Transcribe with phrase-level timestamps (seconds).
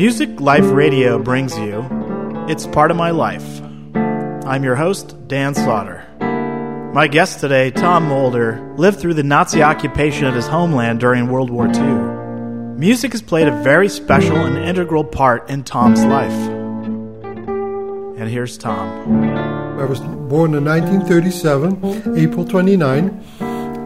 [0.00, 1.86] Music Life Radio brings you
[2.48, 3.60] It's Part of My Life.
[4.46, 6.06] I'm your host, Dan Slaughter.
[6.94, 11.50] My guest today, Tom Mulder, lived through the Nazi occupation of his homeland during World
[11.50, 12.78] War II.
[12.78, 16.48] Music has played a very special and integral part in Tom's life.
[18.18, 18.88] And here's Tom.
[19.78, 23.22] I was born in 1937, April 29,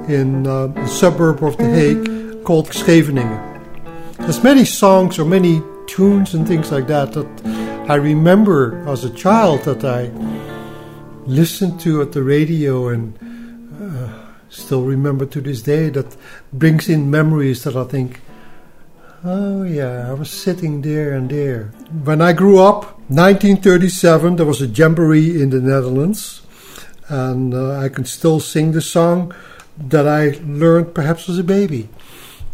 [0.09, 3.51] in uh, a suburb of The Hague called Scheveningen.
[4.21, 9.11] There's many songs or many tunes and things like that that I remember as a
[9.11, 10.11] child that I
[11.27, 13.19] listened to at the radio and
[13.81, 14.09] uh,
[14.49, 16.17] still remember to this day that
[16.53, 18.21] brings in memories that I think,
[19.25, 21.65] oh yeah, I was sitting there and there.
[22.05, 26.43] When I grew up, 1937, there was a jamboree in the Netherlands,
[27.09, 29.35] and uh, I can still sing the song
[29.77, 31.89] that I learned perhaps as a baby.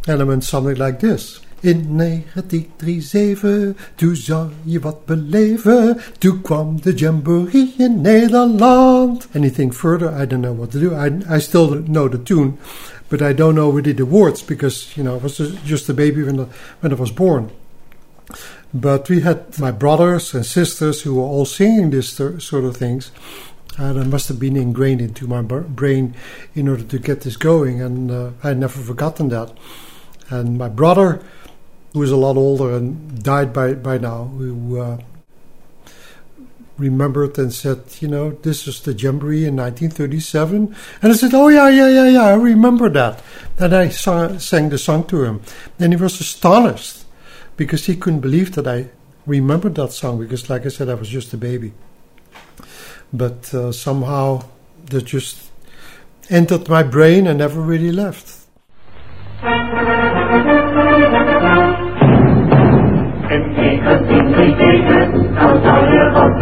[0.08, 1.40] And it went something like this.
[1.60, 6.00] In 1937, toen zou je wat beleven.
[6.18, 9.28] Toen kwam de jamboree in Nederland.
[9.34, 10.94] Anything further, I don't know what to do.
[10.94, 12.58] I, I still know the tune,
[13.08, 16.22] but I don't know really the words because, you know, I was just a baby
[16.22, 16.48] when,
[16.80, 17.50] when I was born.
[18.72, 23.10] But we had my brothers and sisters who were all singing this sort of things.
[23.76, 26.14] And it must have been ingrained into my brain
[26.54, 27.80] in order to get this going.
[27.82, 29.52] And uh, I had never forgotten that.
[30.28, 31.22] And my brother,
[31.92, 34.98] who is a lot older and died by, by now, who uh,
[36.80, 40.74] remembered and said, you know, this was the Jamboree in 1937.
[41.02, 43.22] And I said, oh, yeah, yeah, yeah, yeah, I remember that.
[43.58, 45.42] And I sang, sang the song to him.
[45.78, 47.04] And he was astonished
[47.56, 48.88] because he couldn't believe that I
[49.26, 51.72] remembered that song because, like I said, I was just a baby.
[53.12, 54.44] But uh, somehow
[54.86, 55.50] that just
[56.28, 58.36] entered my brain and never really left.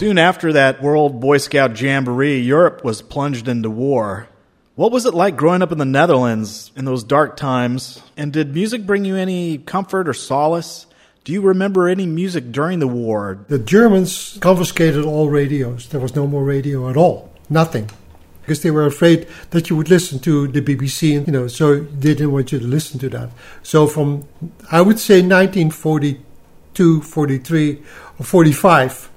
[0.00, 4.28] Soon after that World Boy Scout Jamboree, Europe was plunged into war.
[4.76, 8.00] What was it like growing up in the Netherlands in those dark times?
[8.16, 10.86] And did music bring you any comfort or solace?
[11.24, 13.44] Do you remember any music during the war?
[13.48, 15.90] The Germans confiscated all radios.
[15.90, 17.30] There was no more radio at all.
[17.50, 17.90] Nothing.
[18.50, 21.76] Because they were afraid that you would listen to the BBC, and, you know, so
[21.78, 23.30] they didn't want you to listen to that.
[23.62, 24.26] So from,
[24.72, 27.82] I would say 1942, 43,
[28.18, 29.08] or 45,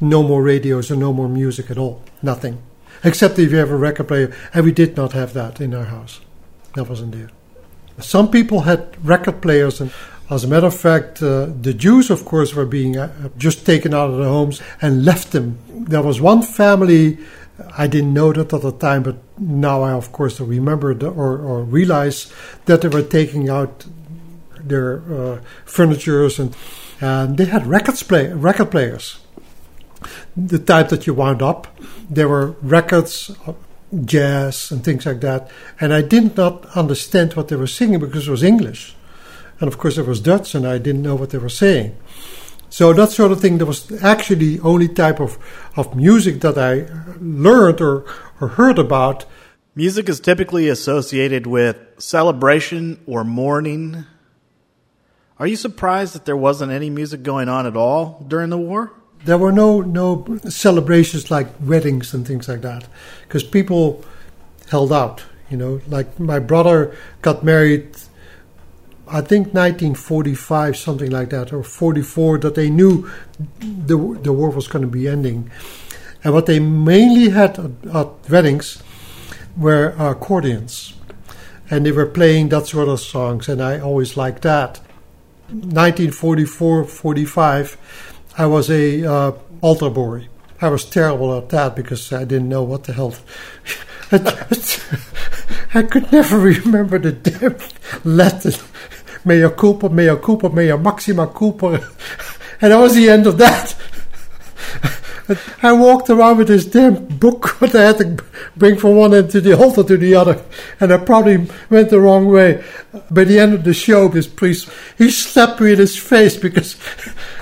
[0.00, 2.02] no more radios and no more music at all.
[2.22, 2.62] Nothing.
[3.04, 4.34] Except if you have a record player.
[4.54, 6.22] And we did not have that in our house.
[6.74, 7.28] That wasn't there.
[7.98, 9.92] Some people had record players, and
[10.30, 13.92] as a matter of fact, uh, the Jews, of course, were being uh, just taken
[13.92, 15.58] out of their homes and left them.
[15.68, 17.18] There was one family,
[17.76, 21.62] I didn't know that at the time, but now I, of course, remember or, or
[21.62, 22.32] realize
[22.66, 23.86] that they were taking out
[24.62, 26.54] their uh, furnitures and,
[27.00, 29.18] and they had records play, record players
[30.36, 31.66] the type that you wound up.
[32.08, 33.30] There were records,
[34.04, 35.50] jazz, and things like that.
[35.80, 38.94] And I did not understand what they were singing because it was English.
[39.60, 41.96] And of course, it was Dutch, and I didn't know what they were saying.
[42.70, 45.38] So that sort of thing, that was actually the only type of,
[45.76, 46.86] of music that I
[47.20, 48.06] learned or,
[48.40, 49.26] or heard about.
[49.74, 54.06] Music is typically associated with celebration or mourning.
[55.38, 58.92] Are you surprised that there wasn't any music going on at all during the war?
[59.24, 62.86] there were no no celebrations like weddings and things like that
[63.22, 64.04] because people
[64.70, 67.90] held out you know like my brother got married
[69.10, 73.10] i think 1945 something like that or 44 that they knew
[73.60, 75.50] the the war was going to be ending
[76.22, 78.82] and what they mainly had at, at weddings
[79.56, 80.94] were accordions
[81.70, 84.80] and they were playing that sort of songs and i always liked that
[85.48, 87.76] 1944 45
[88.38, 90.28] I was a uh, altar boy.
[90.62, 93.14] I was terrible at that because I didn't know what the hell.
[95.74, 97.56] I could never remember the damn
[98.04, 98.54] Latin.
[99.24, 101.80] Mea culpa, mea culpa, mea maxima culpa.
[102.62, 103.74] And that was the end of that.
[105.62, 108.24] I walked around with this damn book that I had to
[108.56, 110.42] bring from one end to the altar to the other,
[110.80, 112.64] and I probably went the wrong way.
[113.10, 114.68] By the end of the show, this priest
[114.98, 116.76] he slapped me in his face because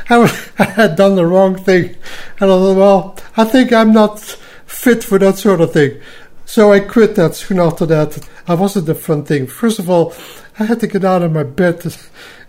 [0.08, 1.96] I, was, I had done the wrong thing,
[2.40, 4.20] and I thought, well, I think I'm not
[4.66, 6.00] fit for that sort of thing.
[6.48, 8.26] So I quit that soon after that.
[8.46, 9.46] I wasn't a fun thing.
[9.46, 10.14] First of all,
[10.58, 11.84] I had to get out of my bed,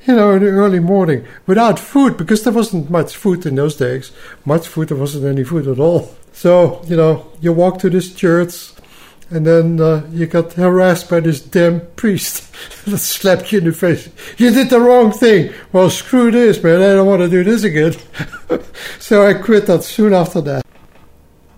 [0.08, 3.76] you know, in the early morning without food because there wasn't much food in those
[3.76, 4.14] days.
[4.46, 6.16] Much food, there wasn't any food at all.
[6.32, 8.72] So, you know, you walk to this church
[9.32, 12.54] and then uh, you got harassed by this damn priest
[12.86, 14.08] that slapped you in the face.
[14.38, 15.54] You did the wrong thing.
[15.74, 16.82] Well, screw this, man.
[16.82, 17.96] I don't want to do this again.
[19.00, 20.66] so I quit that soon after that.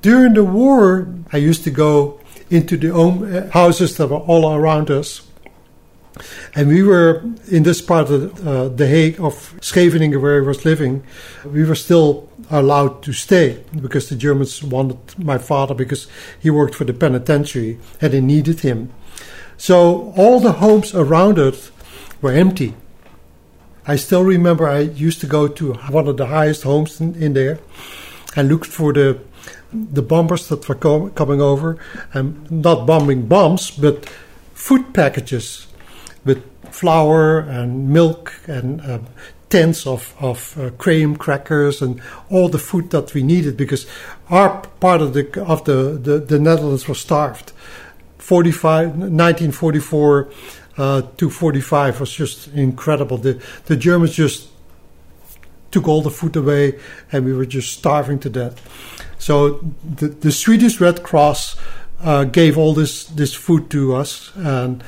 [0.02, 2.20] During the war, I used to go
[2.52, 5.22] into the uh, houses that were all around us
[6.56, 10.66] and we were in this part of uh, the Hague of Scheveningen, where I was
[10.66, 11.04] living.
[11.46, 16.08] We were still allowed to stay because the Germans wanted my father because
[16.40, 18.92] he worked for the penitentiary and they needed him.
[19.58, 21.72] So all the homes around it
[22.22, 22.76] were empty.
[23.88, 27.34] I still remember I used to go to one of the highest homes in, in
[27.34, 27.60] there
[28.36, 29.20] and looked for the
[29.74, 31.78] the bombers that were com- coming over
[32.14, 34.06] and not bombing bombs but
[34.54, 35.68] food packages
[36.26, 39.00] with flour and milk and uh,
[39.52, 43.86] tins of, of uh, cream crackers and all the food that we needed because
[44.30, 47.52] our part of the of the, the, the Netherlands was starved.
[48.18, 50.32] 45, 1944
[50.78, 53.18] uh, to 45 was just incredible.
[53.18, 54.48] The the Germans just
[55.72, 56.80] took all the food away
[57.12, 59.01] and we were just starving to death.
[59.22, 61.56] So the, the Swedish Red Cross
[62.00, 64.84] uh, gave all this, this food to us and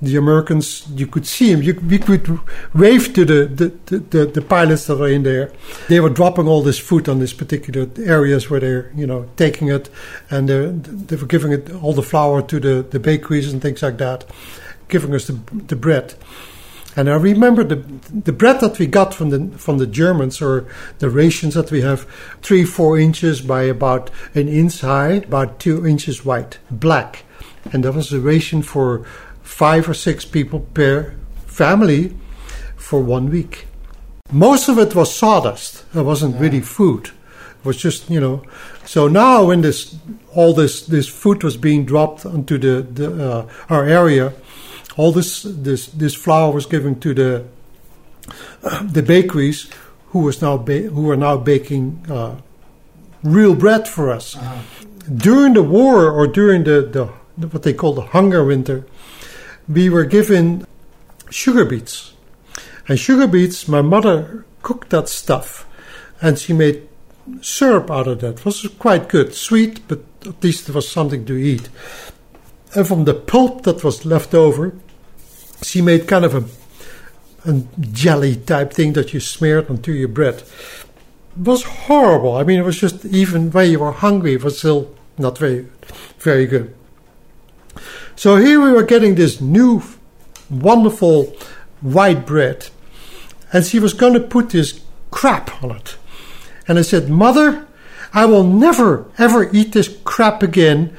[0.00, 1.60] the Americans, you could see them.
[1.60, 2.38] You, we could
[2.72, 5.52] wave to the, the, the, the, pilots that are in there.
[5.88, 9.66] They were dropping all this food on these particular areas where they're, you know, taking
[9.66, 9.90] it,
[10.30, 13.98] and they were giving it all the flour to the, the bakeries and things like
[13.98, 14.24] that,
[14.88, 15.32] giving us the,
[15.66, 16.14] the bread.
[16.94, 17.76] And I remember the
[18.10, 20.66] the bread that we got from the from the Germans, or
[20.98, 22.06] the rations that we have,
[22.42, 27.24] three four inches by about an inch high, about two inches wide, black,
[27.72, 29.04] and that was the ration for
[29.42, 31.14] five or six people per
[31.46, 32.14] family
[32.76, 33.66] for one week.
[34.30, 35.84] Most of it was sawdust.
[35.94, 37.06] It wasn't really food.
[37.06, 38.42] It was just, you know.
[38.84, 39.96] So now, when this
[40.34, 44.32] all this this food was being dropped onto the, the uh, our area,
[44.96, 47.44] all this this this flour was given to the
[48.62, 49.70] uh, the bakeries,
[50.08, 52.36] who was now ba- who are now baking uh,
[53.22, 54.36] real bread for us.
[54.36, 54.62] Uh-huh.
[55.14, 57.06] During the war or during the, the
[57.46, 58.86] what they call the hunger winter,
[59.68, 60.66] we were given
[61.30, 62.12] sugar beets.
[62.88, 65.66] And sugar beets, my mother cooked that stuff
[66.20, 66.88] and she made
[67.40, 68.38] syrup out of that.
[68.38, 71.68] It was quite good, sweet, but at least it was something to eat.
[72.74, 74.74] And from the pulp that was left over,
[75.62, 80.36] she made kind of a, a jelly type thing that you smeared onto your bread.
[80.36, 82.36] It was horrible.
[82.36, 85.66] I mean, it was just even when you were hungry, it was still not very,
[86.18, 86.74] very good.
[88.16, 89.82] So here we were getting this new,
[90.50, 91.34] wonderful
[91.80, 92.68] white bread,
[93.52, 94.80] and she was going to put this
[95.10, 95.96] crap on it.
[96.68, 97.66] And I said, Mother,
[98.14, 100.96] I will never, ever eat this crap again.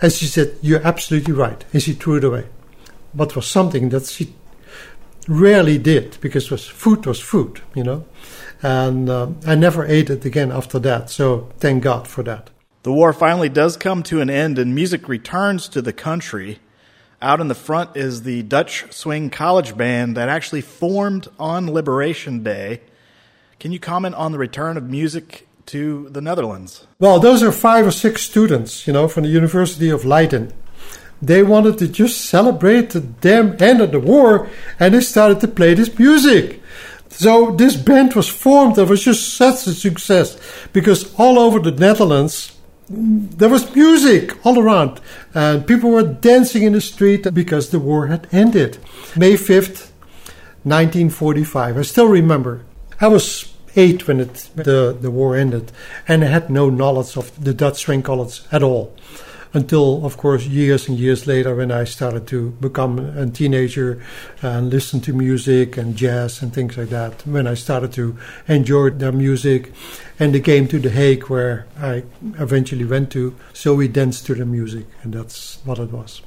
[0.00, 1.64] And she said, You're absolutely right.
[1.72, 2.46] And she threw it away.
[3.14, 4.34] But was something that she
[5.26, 8.04] rarely did because was food was food, you know.
[8.62, 11.10] And uh, I never ate it again after that.
[11.10, 12.50] So thank God for that.
[12.82, 16.60] The war finally does come to an end and music returns to the country.
[17.20, 22.44] Out in the front is the Dutch Swing College Band that actually formed on Liberation
[22.44, 22.80] Day.
[23.58, 26.86] Can you comment on the return of music to the Netherlands?
[26.98, 30.52] Well, those are five or six students, you know, from the University of Leiden.
[31.20, 34.48] They wanted to just celebrate the damn end of the war
[34.78, 36.62] and they started to play this music.
[37.10, 38.78] So this band was formed.
[38.78, 40.38] It was just such a success
[40.72, 42.56] because all over the Netherlands,
[42.88, 45.00] there was music all around,
[45.34, 48.78] and people were dancing in the street because the war had ended.
[49.14, 49.90] May 5th,
[50.64, 51.76] 1945.
[51.76, 52.64] I still remember.
[53.00, 55.70] I was eight when it, the, the war ended,
[56.08, 58.94] and I had no knowledge of the Dutch swing college at all
[59.54, 64.02] until, of course, years and years later when I started to become a teenager
[64.42, 67.26] and listen to music and jazz and things like that.
[67.26, 69.72] When I started to enjoy their music,
[70.18, 72.02] and they came to The Hague where I
[72.38, 76.20] eventually went to, so we danced to the music, and that's what it was.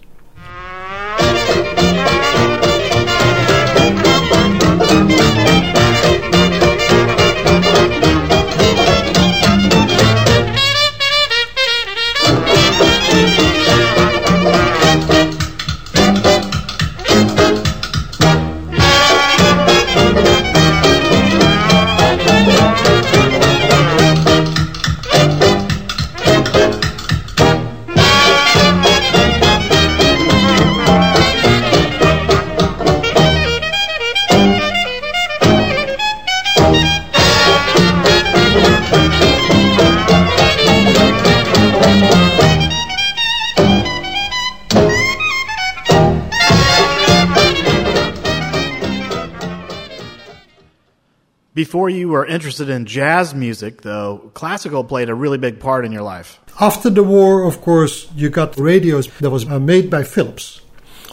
[51.54, 55.92] Before you were interested in jazz music, though, classical played a really big part in
[55.92, 56.40] your life.
[56.62, 60.62] After the war, of course, you got radios that was uh, made by Philips.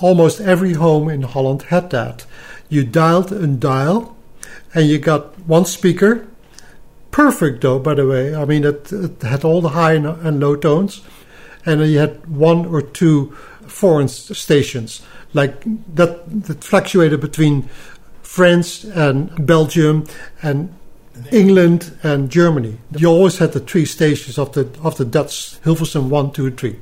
[0.00, 2.24] Almost every home in Holland had that.
[2.68, 4.16] You dialed a dial,
[4.72, 6.28] and you got one speaker.
[7.10, 8.32] Perfect, though, by the way.
[8.32, 11.00] I mean, it, it had all the high and low tones,
[11.66, 15.02] and you had one or two foreign stations
[15.34, 15.62] like
[15.94, 17.68] that that fluctuated between
[18.28, 20.06] France and Belgium
[20.42, 20.74] and
[21.32, 22.76] England and Germany.
[22.94, 26.78] You always had the three stations of the of the Dutch Hilversum one, two, three.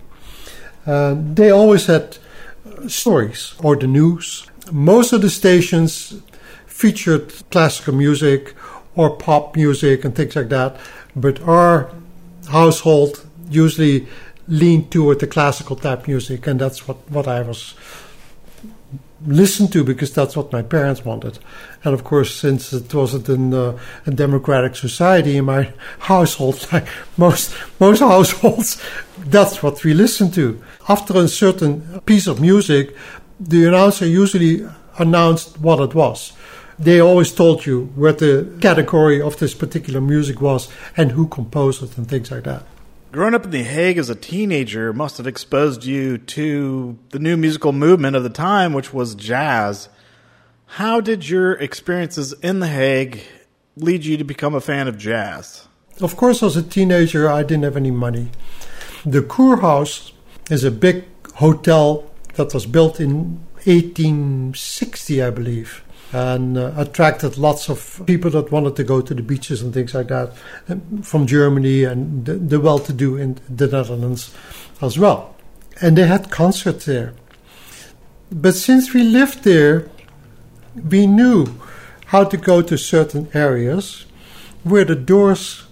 [0.84, 2.18] Uh, they always had
[2.88, 4.44] stories or the news.
[4.72, 6.20] Most of the stations
[6.66, 8.54] featured classical music
[8.96, 10.76] or pop music and things like that,
[11.14, 11.92] but our
[12.50, 14.08] household usually
[14.48, 17.74] leaned toward the classical type music, and that's what, what I was
[19.26, 21.38] listened to because that's what my parents wanted.
[21.84, 26.86] And of course, since it wasn't in uh, a democratic society in my household, like
[27.16, 28.80] most most households,
[29.18, 30.60] that's what we listened to.
[30.88, 32.94] After a certain piece of music,
[33.40, 34.66] the announcer usually
[34.98, 36.32] announced what it was.
[36.78, 41.82] They always told you what the category of this particular music was and who composed
[41.82, 42.64] it and things like that.
[43.16, 47.38] Growing up in The Hague as a teenager must have exposed you to the new
[47.38, 49.88] musical movement of the time, which was jazz.
[50.66, 53.22] How did your experiences in The Hague
[53.74, 55.66] lead you to become a fan of jazz?
[55.98, 58.28] Of course, as a teenager, I didn't have any money.
[59.06, 60.12] The Kurhaus
[60.50, 61.06] is a big
[61.36, 65.82] hotel that was built in 1860, I believe
[66.12, 69.94] and uh, attracted lots of people that wanted to go to the beaches and things
[69.94, 70.32] like that
[70.68, 74.34] um, from Germany and the, the well to do in the Netherlands
[74.80, 75.34] as well.
[75.80, 77.14] And they had concerts there.
[78.30, 79.88] But since we lived there,
[80.74, 81.46] we knew
[82.06, 84.06] how to go to certain areas
[84.62, 85.64] where the doors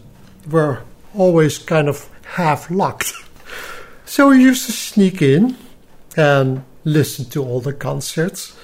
[0.51, 0.83] were
[1.15, 3.13] always kind of half locked.
[4.05, 5.57] so we used to sneak in
[6.17, 8.57] and listen to all the concerts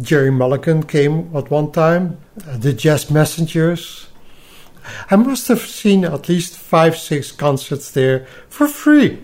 [0.00, 4.08] Gerry Mulligan came at one time, uh, the Jazz Messengers.
[5.10, 9.22] I must have seen at least five, six concerts there for free.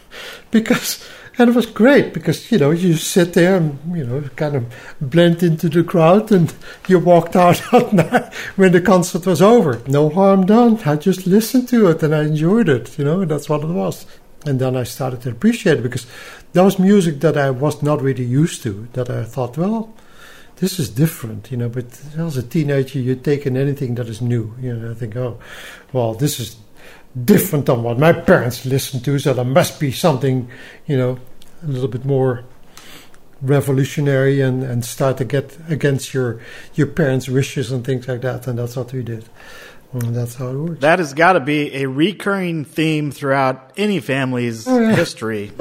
[0.50, 4.56] because, and it was great because, you know, you sit there and, you know, kind
[4.56, 6.54] of blend into the crowd and
[6.88, 7.58] you walked out
[8.56, 9.82] when the concert was over.
[9.86, 10.78] No harm done.
[10.86, 14.06] I just listened to it and I enjoyed it, you know, that's what it was.
[14.46, 16.06] And then I started to appreciate it because
[16.52, 18.88] that was music that I was not really used to.
[18.92, 19.94] That I thought, well,
[20.56, 21.68] this is different, you know.
[21.68, 24.54] But as a teenager, you take in anything that is new.
[24.60, 25.38] You know, I think, oh,
[25.92, 26.56] well, this is
[27.24, 30.48] different than what my parents listened to, so there must be something,
[30.86, 31.18] you know,
[31.62, 32.44] a little bit more
[33.42, 36.40] revolutionary and, and start to get against your
[36.74, 38.46] your parents' wishes and things like that.
[38.46, 39.24] And that's what we did.
[39.92, 40.80] And that's how it works.
[40.80, 44.94] That has got to be a recurring theme throughout any family's oh, yeah.
[44.94, 45.52] history.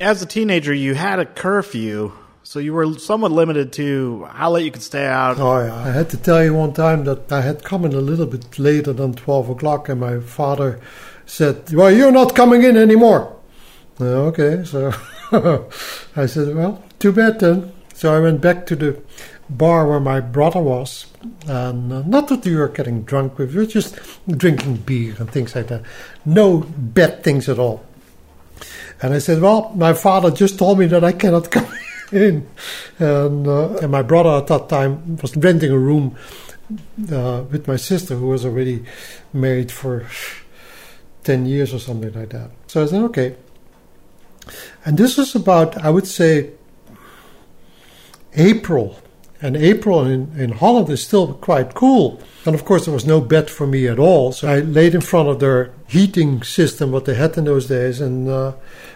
[0.00, 2.12] As a teenager, you had a curfew,
[2.44, 5.40] so you were somewhat limited to how late you could stay out.
[5.40, 5.74] Oh, yeah.
[5.74, 8.60] I had to tell you one time that I had come in a little bit
[8.60, 10.78] later than 12 o'clock, and my father
[11.26, 13.36] said, Well, you're not coming in anymore.
[14.00, 14.92] Uh, okay, so
[16.16, 17.72] I said, Well, too bad then.
[17.92, 19.02] So I went back to the
[19.50, 21.06] bar where my brother was.
[21.48, 25.56] And uh, not that we were getting drunk, we were just drinking beer and things
[25.56, 25.82] like that.
[26.24, 27.84] No bad things at all.
[29.00, 31.66] And I said, Well, my father just told me that I cannot come
[32.12, 32.48] in.
[32.98, 36.16] And, uh, and my brother at that time was renting a room
[37.12, 38.84] uh, with my sister, who was already
[39.32, 40.06] married for
[41.24, 42.50] 10 years or something like that.
[42.66, 43.36] So I said, Okay.
[44.84, 46.52] And this was about, I would say,
[48.34, 48.98] April
[49.40, 52.20] and April in, in Holland is still quite cool.
[52.44, 54.32] And of course, there was no bed for me at all.
[54.32, 58.00] So I laid in front of their heating system, what they had in those days,
[58.00, 58.54] and uh,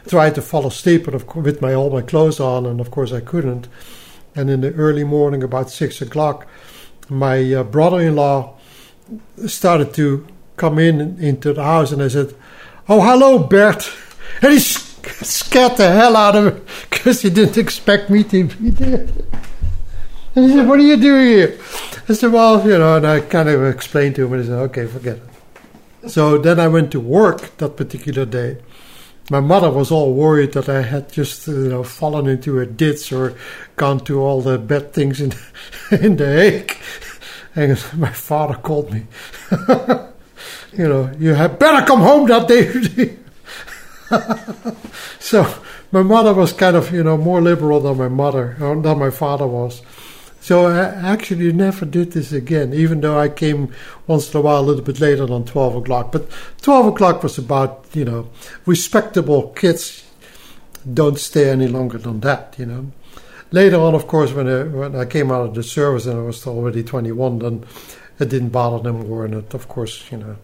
[0.09, 2.67] tried to fall asleep but of with my all my clothes on.
[2.67, 3.69] And of course, I couldn't.
[4.35, 6.47] And in the early morning, about six o'clock,
[7.09, 8.59] my uh, brother-in-law
[9.47, 12.35] started to come in into the house, and I said,
[12.89, 13.93] "Oh, hello, Bert,"
[14.41, 18.71] and he scared the hell out of me because he didn't expect me to be
[18.71, 19.07] there.
[20.35, 21.59] And he said, What are you doing here?
[22.09, 24.59] I said, Well, you know, and I kind of explained to him, and he said,
[24.59, 26.11] Okay, forget it.
[26.11, 28.59] So then I went to work that particular day.
[29.31, 33.13] My mother was all worried that I had just, you know, fallen into a ditch
[33.13, 33.37] or
[33.77, 35.33] gone to all the bad things in,
[35.91, 36.77] in the Hague.
[37.55, 39.07] And my father called me.
[40.73, 43.17] you know, you had better come home that day.
[45.21, 45.55] so
[45.93, 49.47] my mother was kind of, you know, more liberal than my mother, than my father
[49.47, 49.83] was.
[50.43, 53.73] So I actually never did this again, even though I came
[54.09, 56.11] once in a while a little bit later than 12 o'clock.
[56.11, 56.29] But
[56.63, 58.29] 12 o'clock was about, you know,
[58.67, 60.05] respectable kids
[60.93, 62.91] don't stay any longer than that, you know.
[63.53, 66.23] Later on, of course, when I, when I came out of the service and I
[66.23, 67.65] was already 21, then
[68.19, 69.25] it didn't bother them more.
[69.25, 70.37] And it, of course, you know,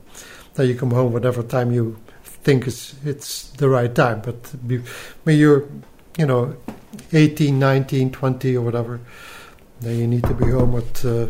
[0.55, 4.21] then you come home whatever time you think it's, it's the right time.
[4.21, 4.81] But be,
[5.25, 5.64] when you're,
[6.17, 6.57] you know,
[7.12, 9.00] 18, 19, 20 or whatever,
[9.80, 11.26] then you need to be home at uh,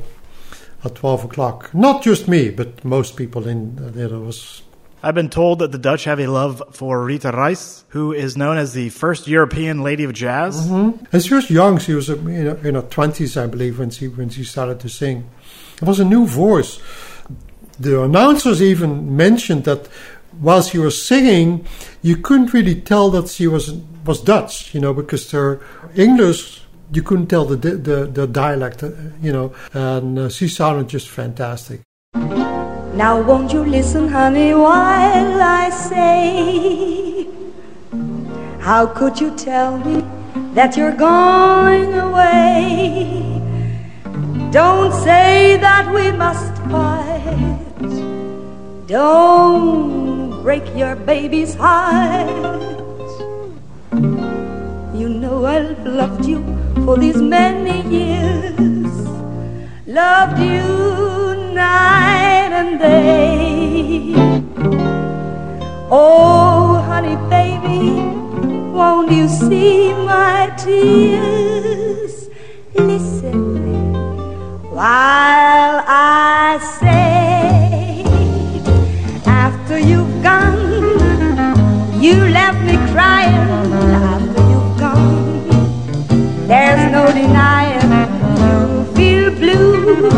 [0.84, 1.72] at twelve o'clock.
[1.74, 4.62] Not just me, but most people in uh, there was.
[5.00, 8.56] I've been told that the Dutch have a love for Rita Reys, who is known
[8.56, 10.66] as the first European lady of jazz.
[10.66, 11.04] Mm-hmm.
[11.12, 14.08] And she was young; she was in her, in her twenties, I believe, when she
[14.08, 15.28] when she started to sing.
[15.80, 16.80] It was a new voice.
[17.78, 19.86] The announcers even mentioned that
[20.40, 21.64] while she was singing,
[22.02, 23.72] you couldn't really tell that she was
[24.04, 25.60] was Dutch, you know, because her
[25.94, 26.62] English
[26.92, 28.90] you couldn't tell the the, the dialect, uh,
[29.21, 31.80] you know, and uh, she sounded just fantastic.
[32.14, 37.26] Now won't you listen, honey, while I say,
[38.61, 40.04] how could you tell me
[40.54, 43.40] that you're going away?
[44.51, 47.59] Don't say that we must fight.
[48.87, 52.88] Don't break your baby's heart.
[55.09, 56.44] Know I've loved you
[56.85, 58.92] for these many years.
[59.87, 64.12] Loved you night and day.
[65.90, 68.03] Oh, honey, baby,
[68.71, 72.29] won't you see my tears?
[72.75, 73.94] Listen
[74.75, 78.05] while I say,
[79.25, 84.08] after you've gone, you left me crying
[86.48, 88.08] there's no denying
[88.40, 90.08] you'll feel blue,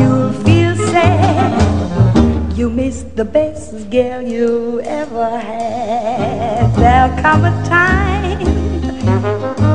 [0.00, 2.56] you'll feel sad.
[2.56, 6.74] You missed the best girl you ever had.
[6.74, 8.38] There'll come a time,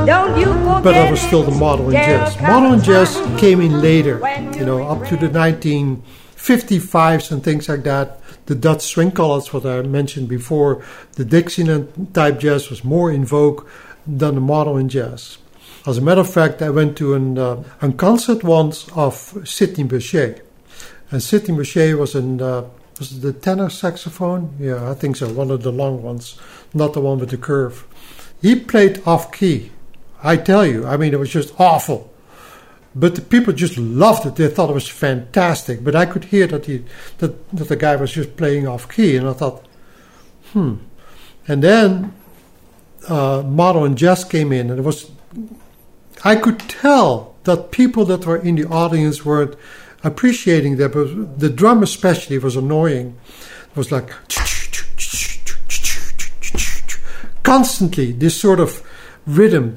[0.04, 0.82] don't you forget.
[0.82, 2.40] But I was still the model in jazz.
[2.40, 4.20] Model in jazz came in later,
[4.58, 9.64] you know, up to the 1955s and things like that the Dutch Swing College, what
[9.64, 13.66] I mentioned before, the Dixieland type jazz was more in vogue
[14.06, 15.38] than the model modern jazz.
[15.86, 19.84] As a matter of fact, I went to an, uh, a concert once of Sidney
[19.84, 20.40] Bechet.
[21.10, 22.64] And Sidney Bechet was in uh,
[22.98, 24.54] was the tenor saxophone?
[24.58, 25.32] Yeah, I think so.
[25.32, 26.38] One of the long ones,
[26.72, 27.84] not the one with the curve.
[28.40, 29.72] He played off key.
[30.22, 32.10] I tell you, I mean, it was just awful.
[32.94, 34.36] But the people just loved it.
[34.36, 35.82] They thought it was fantastic.
[35.82, 36.84] But I could hear that he
[37.18, 39.64] that, that the guy was just playing off key, and I thought,
[40.52, 40.76] hmm.
[41.48, 42.14] And then
[43.08, 45.10] uh, and jazz came in, and it was
[46.24, 49.56] I could tell that people that were in the audience weren't
[50.02, 53.16] appreciating that, but the drum especially was annoying.
[53.70, 54.10] It was like
[57.42, 58.82] constantly this sort of
[59.26, 59.76] rhythm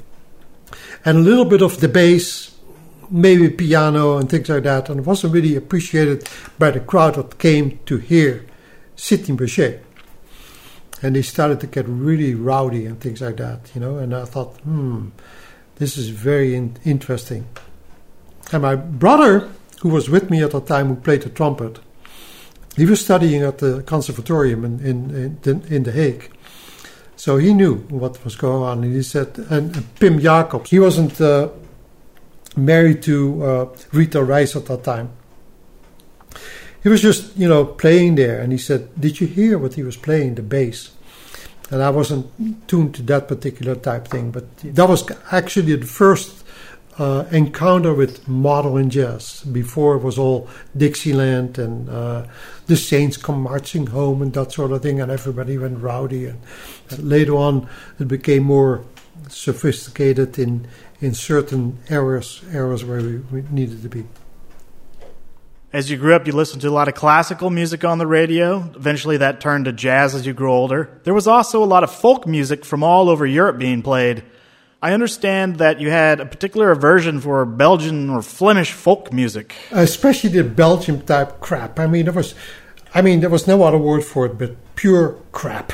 [1.05, 2.55] and a little bit of the bass,
[3.09, 7.37] maybe piano and things like that, and it wasn't really appreciated by the crowd that
[7.39, 8.45] came to hear
[8.95, 9.83] Sidney Bechet.
[11.01, 13.97] And they started to get really rowdy and things like that, you know.
[13.97, 15.09] And I thought, hmm,
[15.77, 17.47] this is very in- interesting.
[18.51, 19.49] And my brother,
[19.81, 21.79] who was with me at the time, who played the trumpet,
[22.75, 26.31] he was studying at the conservatorium in, in, in, in The Hague.
[27.15, 28.83] So he knew what was going on.
[28.83, 31.49] And he said, and, and Pim Jacobs, he wasn't uh,
[32.55, 35.09] married to uh, Rita Reys at that time.
[36.83, 38.39] He was just, you know, playing there.
[38.39, 40.91] And he said, Did you hear what he was playing, the bass?
[41.69, 42.27] And I wasn't
[42.67, 44.31] tuned to that particular type thing.
[44.31, 46.43] But that was actually the first
[46.97, 49.43] uh, encounter with modern jazz.
[49.43, 52.25] Before it was all Dixieland and uh,
[52.67, 56.25] the Saints come marching home and that sort of thing, and everybody went rowdy.
[56.25, 56.39] And
[56.97, 58.83] later on, it became more
[59.29, 60.67] sophisticated in
[60.99, 64.05] in certain areas areas where we, we needed to be.
[65.73, 68.71] As you grew up, you listened to a lot of classical music on the radio.
[68.73, 70.89] Eventually, that turned to jazz as you grew older.
[71.03, 74.23] There was also a lot of folk music from all over Europe being played.
[74.81, 80.29] I understand that you had a particular aversion for Belgian or Flemish folk music, especially
[80.29, 81.81] the Belgian type crap.
[81.81, 82.33] I mean, there was,
[82.93, 85.73] I mean, there was no other word for it but pure crap.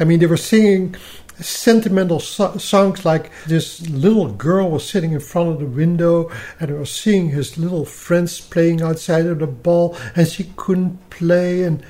[0.00, 0.96] I mean, they were singing
[1.40, 6.78] sentimental so- songs like this little girl was sitting in front of the window and
[6.78, 11.82] was seeing his little friends playing outside of the ball and she couldn't play and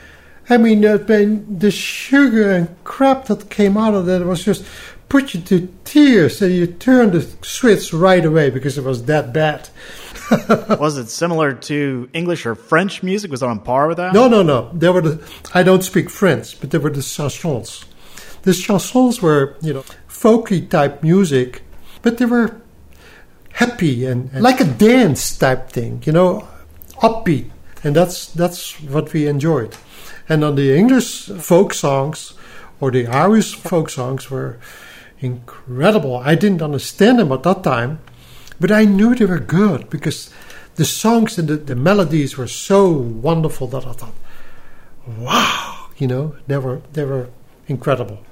[0.50, 4.64] I mean, the sugar and crap that came out of that was just
[5.08, 9.32] put you to tears, and you turned the switch right away because it was that
[9.32, 9.68] bad.
[10.78, 13.30] was it similar to English or French music?
[13.30, 14.12] Was it on par with that?
[14.12, 14.70] No, no, no.
[14.74, 15.32] There were the.
[15.54, 17.84] I don't speak French, but there were the chansons.
[18.42, 21.62] The chansons were, you know, folky type music,
[22.02, 22.60] but they were
[23.52, 26.48] happy and, and like a dance type thing, you know,
[27.02, 27.50] upbeat,
[27.82, 29.76] and that's that's what we enjoyed.
[30.28, 32.34] And on the English folk songs
[32.80, 34.58] or the Irish folk songs were
[35.20, 36.16] incredible.
[36.16, 37.98] I didn't understand them at that time,
[38.60, 40.30] but I knew they were good because
[40.76, 44.14] the songs and the, the melodies were so wonderful that I thought,
[45.06, 47.30] wow, you know, they were they were
[47.66, 48.24] incredible.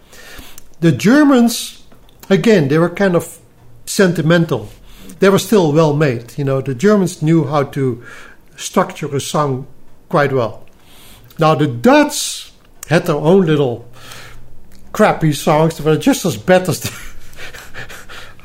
[0.80, 1.84] The Germans,
[2.28, 3.38] again, they were kind of
[3.86, 4.68] sentimental.
[5.20, 6.36] They were still well made.
[6.36, 8.04] You know, the Germans knew how to
[8.56, 9.66] structure a song
[10.08, 10.66] quite well.
[11.38, 12.52] Now, the Dutch
[12.88, 13.88] had their own little
[14.92, 16.90] crappy songs that were just as bad as the,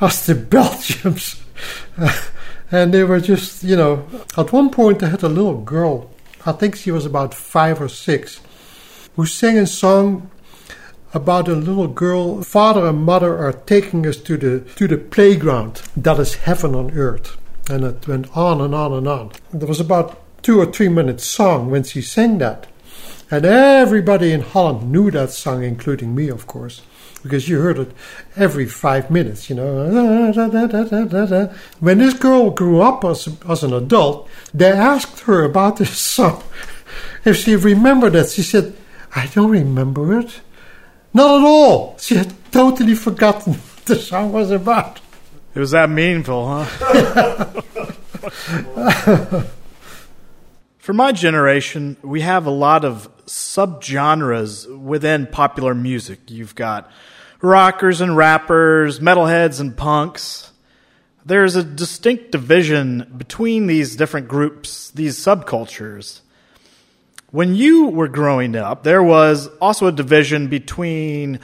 [0.04, 1.42] as the Belgians.
[2.70, 6.10] and they were just, you know, at one point they had a little girl,
[6.44, 8.40] I think she was about five or six,
[9.16, 10.30] who sang a song
[11.14, 12.42] about a little girl.
[12.42, 16.92] Father and mother are taking us to the to the playground that is heaven on
[16.92, 17.36] earth,
[17.70, 19.32] and it went on and on and on.
[19.52, 22.66] There was about two or three minutes song when she sang that,
[23.30, 26.82] and everybody in Holland knew that song, including me, of course,
[27.22, 27.92] because you heard it
[28.36, 30.32] every five minutes, you know.
[31.80, 36.42] When this girl grew up as, as an adult, they asked her about this song.
[37.24, 38.74] If she remembered it, she said,
[39.14, 40.40] I don't remember it.
[41.14, 41.96] Not at all.
[41.98, 45.00] She had totally forgotten what the song was about.
[45.54, 46.64] It was that meaningful, huh?
[50.78, 56.30] For my generation, we have a lot of subgenres within popular music.
[56.30, 56.90] You've got
[57.40, 60.52] rockers and rappers, metalheads and punks.
[61.24, 66.20] There's a distinct division between these different groups, these subcultures.
[67.32, 71.40] When you were growing up, there was also a division between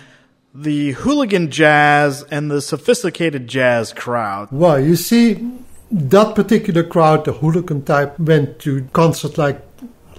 [0.54, 4.48] the hooligan jazz and the sophisticated jazz crowd.
[4.52, 5.50] Well, you see,
[5.90, 9.62] that particular crowd, the hooligan type, went to concerts like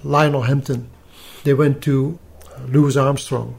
[0.02, 0.90] Lionel Hampton.
[1.44, 2.18] They went to
[2.66, 3.54] Louis Armstrong.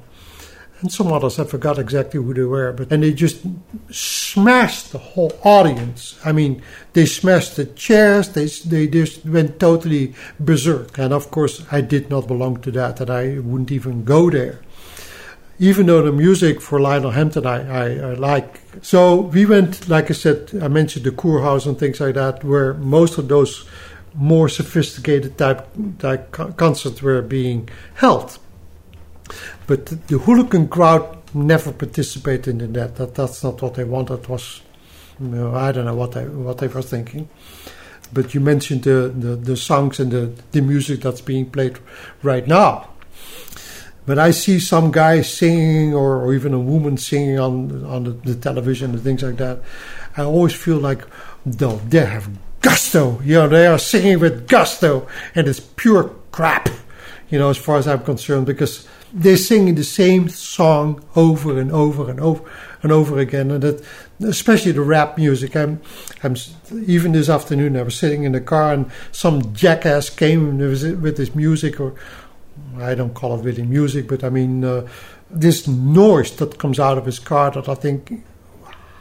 [0.81, 3.45] And some others, I forgot exactly who they were, but and they just
[3.91, 6.19] smashed the whole audience.
[6.25, 6.63] I mean,
[6.93, 8.29] they smashed the chairs.
[8.29, 10.97] They they just went totally berserk.
[10.97, 14.61] And of course, I did not belong to that, and I wouldn't even go there
[15.61, 18.59] even though the music for Lionel Hampton I, I, I, like.
[18.81, 22.73] So we went, like I said, I mentioned the Kurhaus and things like that, where
[22.73, 23.69] most of those
[24.15, 25.67] more sophisticated type,
[25.99, 28.39] type concerts were being held.
[29.67, 32.95] But the, hooligan crowd never participated in that.
[32.95, 33.15] that.
[33.15, 34.27] That's not what they wanted.
[34.27, 34.61] Was
[35.19, 37.29] you know, I don't know what they what they were thinking.
[38.13, 41.79] But you mentioned the, the, the songs and the, the music that's being played
[42.21, 42.89] right now
[44.05, 48.11] but I see some guy singing, or, or even a woman singing on on the,
[48.11, 49.61] the, television and things like that.
[50.17, 51.05] I always feel like,
[51.45, 52.29] no, they have
[52.61, 53.21] gusto.
[53.21, 56.69] You know, they are singing with gusto, and it's pure crap.
[57.29, 61.71] You know, as far as I'm concerned, because they're singing the same song over and
[61.71, 62.49] over and over
[62.81, 63.83] and over again, and that,
[64.21, 65.55] especially the rap music.
[65.55, 65.81] I'm,
[66.23, 66.35] I'm
[66.87, 67.77] even this afternoon.
[67.77, 71.93] I was sitting in the car, and some jackass came with his music, or
[72.77, 74.87] I don't call it really music, but I mean uh,
[75.29, 78.23] this noise that comes out of his car that I think,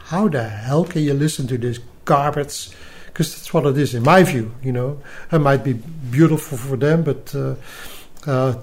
[0.05, 2.69] how the hell can you listen to this garbage?
[3.07, 4.53] Because that's what it is, in my view.
[4.63, 7.55] You know, it might be beautiful for them, but uh,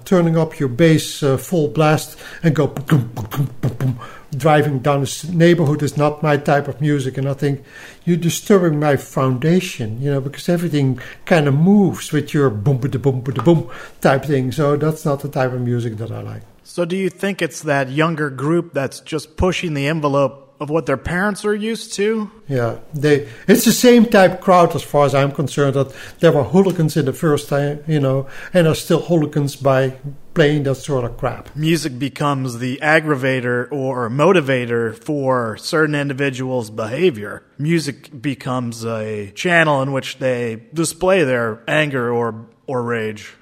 [0.05, 3.99] turning up your bass uh, full blast and go boom, boom, boom,
[4.35, 7.17] driving down the neighborhood is not my type of music.
[7.17, 7.63] And I think
[8.05, 12.91] you're disturbing my foundation, you know, because everything kind of moves with your boom, boom,
[13.01, 13.69] boom, boom
[14.01, 14.51] type thing.
[14.51, 16.43] So that's not the type of music that I like.
[16.63, 20.85] So do you think it's that younger group that's just pushing the envelope of what
[20.85, 22.29] their parents are used to.
[22.47, 23.29] Yeah, they.
[23.47, 25.75] It's the same type crowd as far as I'm concerned.
[25.75, 29.95] That there were hooligans in the first time, you know, and are still hooligans by
[30.33, 31.55] playing that sort of crap.
[31.55, 37.43] Music becomes the aggravator or motivator for certain individuals' behavior.
[37.57, 43.33] Music becomes a channel in which they display their anger or or rage.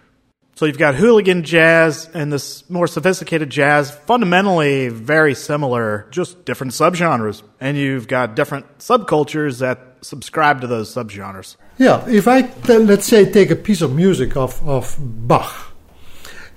[0.57, 6.73] So you've got hooligan jazz and this more sophisticated jazz, fundamentally very similar, just different
[6.73, 7.43] subgenres.
[7.61, 11.57] And you've got different subcultures that subscribe to those subgenres.
[11.77, 15.75] Yeah, if I let's say take a piece of music of of Bach,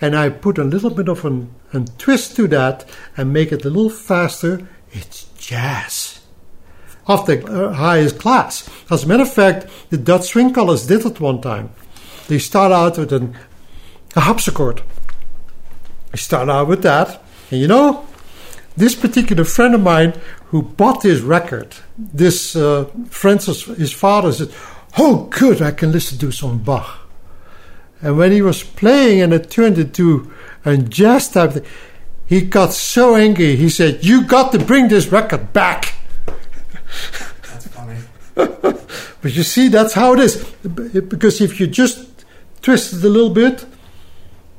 [0.00, 3.66] and I put a little bit of an, a twist to that and make it
[3.66, 6.20] a little faster, it's jazz
[7.06, 8.66] of the uh, highest class.
[8.90, 11.68] As a matter of fact, the Dutch Swing College did it one time.
[12.28, 13.36] They start out with an,
[14.16, 14.82] a harpsichord.
[16.10, 18.06] They start out with that, and you know,
[18.76, 20.14] this particular friend of mine
[20.46, 24.52] who bought this record, this uh, Francis, his father said,
[24.98, 27.08] "Oh, good, I can listen to some Bach."
[28.02, 30.32] And when he was playing and it turned into
[30.64, 31.64] a jazz type thing,
[32.26, 33.56] he got so angry.
[33.56, 35.94] He said, "You got to bring this record back."
[37.42, 37.98] That's funny.
[39.22, 40.36] But you see, that's how it is.
[40.62, 42.24] Because if you just
[42.62, 43.66] twist it a little bit,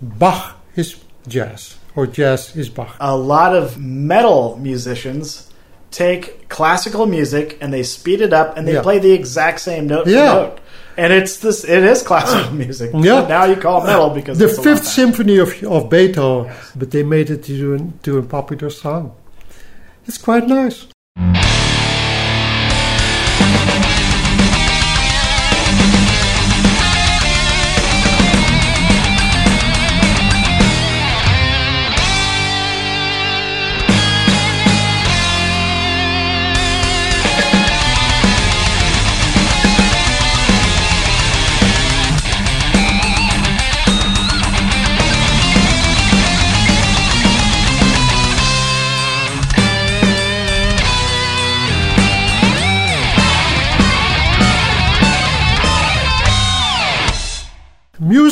[0.02, 0.96] Bach is
[1.28, 2.96] jazz, or jazz is Bach.
[3.00, 5.48] A lot of metal musicians
[5.92, 8.82] take classical music and they speed it up and they Yeah.
[8.82, 10.34] play the exact same note for Yeah.
[10.34, 10.58] note.
[10.98, 11.64] And it's this.
[11.64, 12.92] It is classical music.
[12.94, 13.22] Yeah.
[13.22, 14.88] But now you call it metal because The it's a lot Fifth.
[14.88, 19.14] Symphony of, of Beethoven, but they made it to, to a popular song.
[20.08, 20.88] It's quite nice.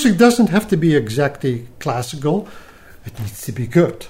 [0.10, 2.48] Music doesn't have to be exactly classical,
[3.06, 4.08] it needs to be good.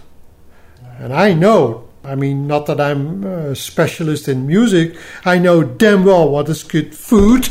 [0.97, 6.05] And I know, I mean, not that I'm a specialist in music, I know damn
[6.05, 7.49] well what is good food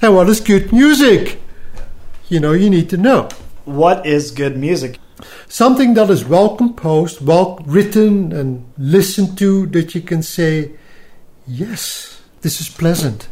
[0.00, 1.42] and what is good music.
[2.28, 3.28] You know, you need to know.
[3.64, 5.00] What is good music?
[5.48, 10.70] Something that is well composed, well written, and listened to that you can say,
[11.44, 13.26] yes, this is pleasant.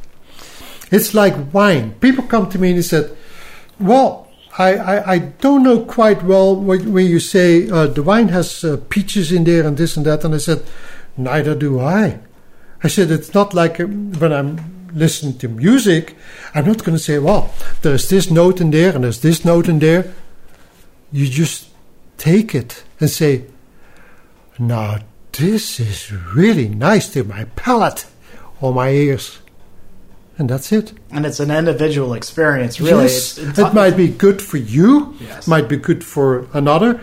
[0.91, 1.95] It's like wine.
[2.01, 3.17] People come to me and they said,
[3.79, 8.29] well, I, I, I don't know quite well when, when you say uh, the wine
[8.29, 10.25] has uh, peaches in there and this and that.
[10.25, 10.63] And I said,
[11.17, 12.21] neither do I.
[12.83, 16.17] I said, it's not like uh, when I'm listening to music,
[16.55, 19.69] I'm not going to say, well, there's this note in there and there's this note
[19.69, 20.13] in there.
[21.11, 21.69] You just
[22.19, 23.47] take it and say,
[24.59, 24.99] now
[25.33, 28.07] this is really nice to my palate
[28.61, 29.39] or my ears.
[30.39, 30.93] And that's it.
[31.11, 33.05] And it's an individual experience, really.
[33.05, 35.47] Yes, It's, it's it might be good for you, Yes.
[35.47, 37.01] might be good for another,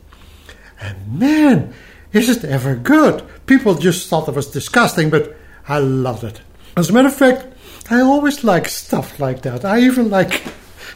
[0.81, 1.74] And man,
[2.12, 3.22] is it ever good?
[3.46, 5.37] People just thought it was disgusting, but
[5.68, 6.40] I loved it.
[6.77, 7.46] As a matter of fact,
[7.90, 9.64] I always like stuff like that.
[9.64, 10.42] I even like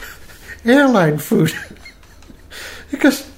[0.65, 1.51] airline food
[2.91, 3.29] because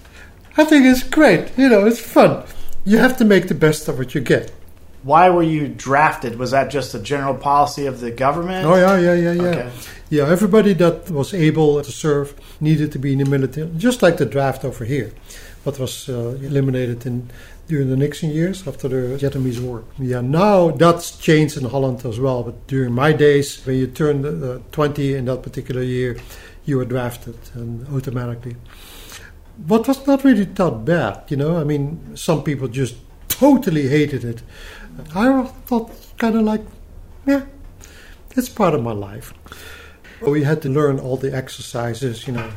[0.57, 1.57] I think it's great.
[1.57, 2.43] You know, it's fun.
[2.85, 4.51] You have to make the best of what you get.
[5.05, 6.39] Why were you drafted?
[6.39, 8.65] Was that just a general policy of the government?
[8.65, 9.49] Oh yeah, yeah, yeah, yeah.
[9.49, 9.71] Okay.
[10.09, 14.17] Yeah, everybody that was able to serve needed to be in the military, just like
[14.17, 15.13] the draft over here,
[15.63, 17.29] what was uh, eliminated in
[17.67, 19.83] during the Nixon years after the Vietnamese War.
[19.99, 22.41] Yeah, now that's changed in Holland as well.
[22.41, 26.17] But during my days, when you turned uh, 20 in that particular year,
[26.65, 28.55] you were drafted and automatically.
[29.67, 31.57] What was not really that bad, you know.
[31.57, 32.95] I mean, some people just
[33.39, 34.41] totally hated it.
[35.13, 36.61] I thought kind of like,
[37.25, 37.45] yeah,
[38.35, 39.33] it's part of my life.
[40.21, 42.49] We had to learn all the exercises, you know,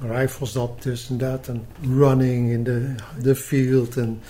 [0.00, 4.20] rifles up, this and that, and running in the the field, and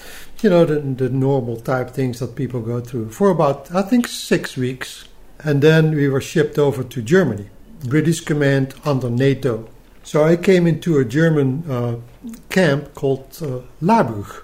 [0.43, 4.07] you know the the normal type things that people go through for about I think
[4.07, 5.09] six weeks,
[5.43, 7.49] and then we were shipped over to Germany,
[7.85, 9.69] British command under NATO.
[10.03, 11.97] So I came into a German uh,
[12.49, 14.43] camp called uh, Labrug,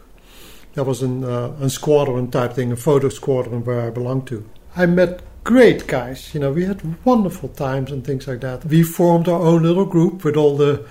[0.74, 4.48] That was an, uh, squadron type thing, a photo squadron where I belonged to.
[4.74, 6.32] I met great guys.
[6.34, 8.64] You know, we had wonderful times and things like that.
[8.64, 10.86] We formed our own little group with all the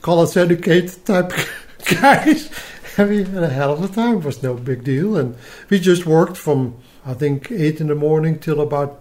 [0.00, 1.32] college educated type
[2.00, 2.50] guys.
[2.96, 4.18] And we had a hell of a time.
[4.18, 5.16] It was no big deal.
[5.16, 5.36] And
[5.70, 9.00] we just worked from, I think, 8 in the morning till about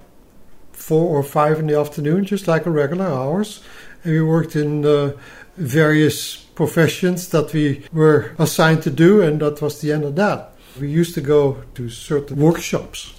[0.72, 3.62] 4 or 5 in the afternoon, just like a regular hours.
[4.04, 5.14] And we worked in uh,
[5.58, 10.52] various professions that we were assigned to do, and that was the end of that.
[10.80, 13.16] We used to go to certain workshops,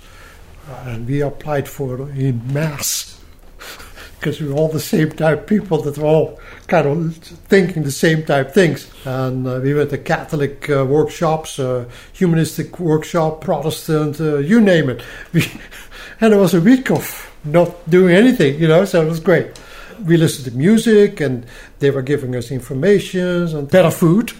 [0.68, 3.20] uh, and we applied for in mass
[4.20, 7.16] because we were all the same type people that were all kind of
[7.50, 8.88] thinking the same type things.
[9.04, 14.88] And uh, we went to Catholic uh, workshops, uh, humanistic workshop, Protestant, uh, you name
[14.88, 15.02] it.
[15.32, 15.42] We,
[16.20, 17.04] and it was a week of
[17.42, 19.58] not doing anything, you know, so it was great.
[20.04, 21.46] We listened to music and
[21.78, 24.32] they were giving us information and better food.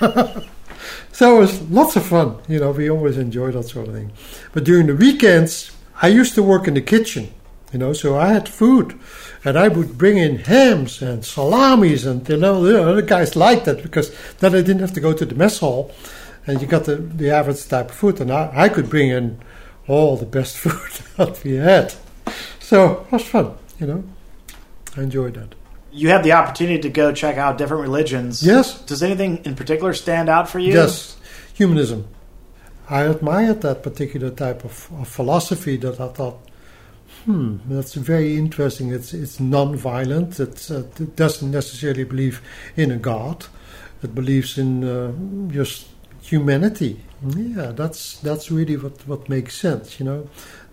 [1.12, 4.12] so it was lots of fun, you know, we always enjoy that sort of thing.
[4.52, 5.70] But during the weekends,
[6.02, 7.32] I used to work in the kitchen
[7.74, 8.96] you know, so I had food,
[9.44, 13.64] and I would bring in hams and salamis, and you know, the other guys liked
[13.64, 15.90] that because then I didn't have to go to the mess hall,
[16.46, 19.40] and you got the, the average type of food, and I, I could bring in
[19.88, 21.92] all the best food that we had.
[22.60, 24.04] So it was fun, you know.
[24.96, 25.54] I enjoyed that.
[25.92, 28.42] You had the opportunity to go check out different religions.
[28.42, 28.80] Yes.
[28.82, 30.72] Does anything in particular stand out for you?
[30.72, 31.16] Yes,
[31.54, 32.08] humanism.
[32.88, 36.38] I admired that particular type of, of philosophy that I thought
[37.24, 38.92] Hmm, that's very interesting.
[38.92, 40.38] It's it's non-violent.
[40.40, 42.42] It's, uh, it doesn't necessarily believe
[42.76, 43.46] in a god.
[44.02, 45.12] It believes in uh,
[45.50, 45.86] just
[46.20, 47.00] humanity.
[47.34, 49.98] Yeah, that's that's really what, what makes sense.
[49.98, 50.28] You know,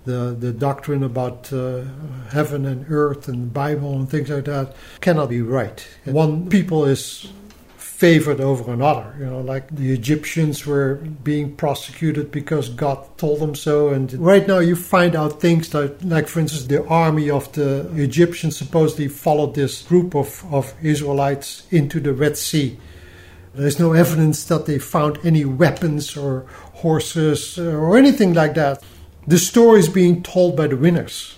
[0.06, 1.84] the the doctrine about uh,
[2.32, 5.88] heaven and earth and the Bible and things like that cannot be right.
[6.06, 7.32] One people is
[8.02, 9.16] favored over another.
[9.20, 13.90] You know, like the Egyptians were being prosecuted because God told them so.
[13.90, 17.88] And right now, you find out things that, like for instance, the army of the
[17.94, 22.76] Egyptians supposedly followed this group of, of Israelites into the Red Sea.
[23.54, 26.48] There's no evidence that they found any weapons or
[26.82, 28.82] horses or anything like that.
[29.28, 31.38] The story is being told by the winners.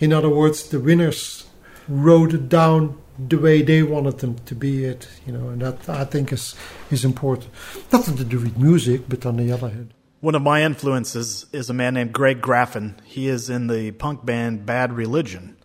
[0.00, 1.46] In other words, the winners
[1.88, 5.88] wrote it down the way they wanted them to be it, you know, and that
[5.88, 6.54] I think is
[6.90, 7.50] is important.
[7.90, 9.94] Nothing to do with music, but on the other hand.
[10.20, 12.96] One of my influences is a man named Greg Graffin.
[13.04, 15.56] He is in the punk band Bad Religion.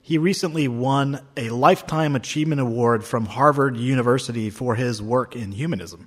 [0.00, 6.06] He recently won a Lifetime Achievement Award from Harvard University for his work in humanism.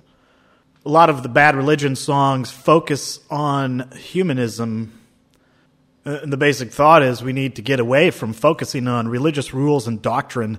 [0.86, 4.98] A lot of the Bad Religion songs focus on humanism
[6.08, 9.52] uh, and the basic thought is we need to get away from focusing on religious
[9.52, 10.58] rules and doctrine.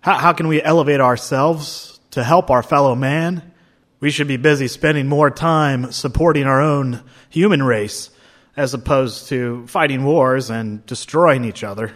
[0.00, 3.52] How, how can we elevate ourselves to help our fellow man?
[4.00, 8.10] We should be busy spending more time supporting our own human race
[8.56, 11.92] as opposed to fighting wars and destroying each other.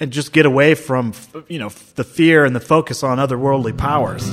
[0.00, 1.12] And just get away from,
[1.46, 4.28] you know, the fear and the focus on otherworldly powers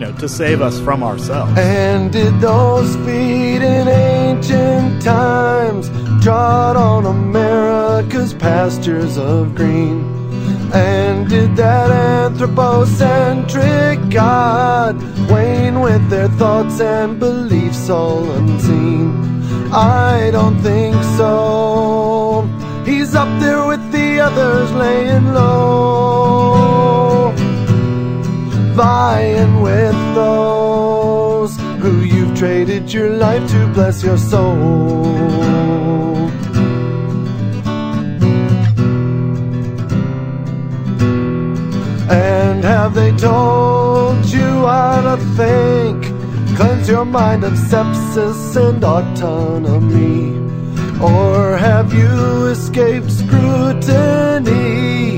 [0.00, 1.52] you know, to save us from ourselves.
[1.58, 5.90] And did those feet in ancient times
[6.24, 10.00] trot on America's pastures of green?
[10.72, 14.96] And did that anthropocentric God
[15.30, 19.12] wane with their thoughts and beliefs all unseen?
[19.72, 22.48] I don't think so.
[22.86, 27.09] He's up there with the others laying low
[28.80, 31.52] vying with those
[31.82, 35.04] who you've traded your life to bless your soul.
[42.08, 45.98] And have they told you how to think?
[46.56, 50.22] Cleanse your mind of sepsis and autonomy.
[51.02, 55.09] Or have you escaped scrutiny?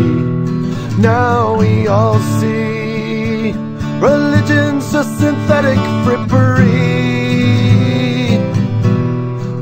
[1.00, 3.52] Now we all see
[4.00, 6.66] religion's a synthetic frippery,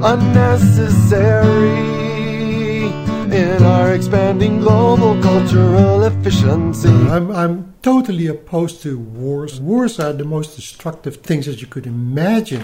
[0.03, 1.66] unnecessary
[3.36, 6.88] in our expanding global cultural efficiency.
[6.88, 9.61] I'm, I'm totally opposed to wars.
[9.61, 12.62] Wars are the most destructive things that you could imagine.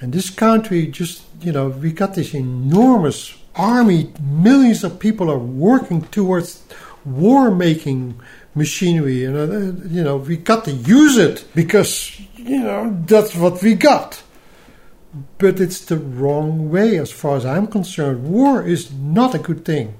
[0.00, 5.38] And this country just, you know, we got this enormous army, millions of people are
[5.38, 6.62] working towards
[7.04, 8.20] war making
[8.54, 9.24] machinery.
[9.24, 13.74] And, uh, you know, we got to use it because, you know, that's what we
[13.74, 14.22] got.
[15.38, 18.24] But it's the wrong way as far as I'm concerned.
[18.24, 19.98] War is not a good thing.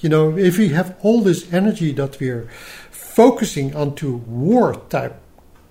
[0.00, 2.48] You know, if we have all this energy that we're
[2.90, 5.16] focusing onto war type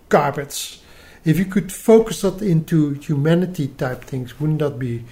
[0.10, 0.82] garbage.
[1.24, 5.06] If you could focus that into humanity type things, wouldn't that be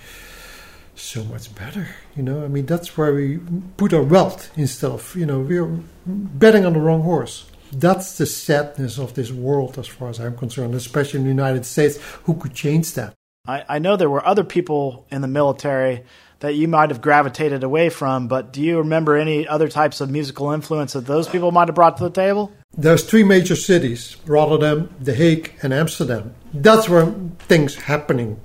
[1.00, 1.88] so much better?
[2.16, 3.40] You know, I mean, that's where we
[3.78, 7.46] put our wealth instead of, you know, we're betting on the wrong horse.
[7.72, 11.66] That's the sadness of this world, as far as I'm concerned, especially in the United
[11.66, 11.98] States.
[12.24, 13.14] Who could change that?
[13.46, 16.04] I, I know there were other people in the military
[16.40, 20.10] that you might have gravitated away from, but do you remember any other types of
[20.10, 22.52] musical influence that those people might have brought to the table?
[22.78, 26.36] There's three major cities Rotterdam, The Hague, and Amsterdam.
[26.54, 28.40] That's where things happening.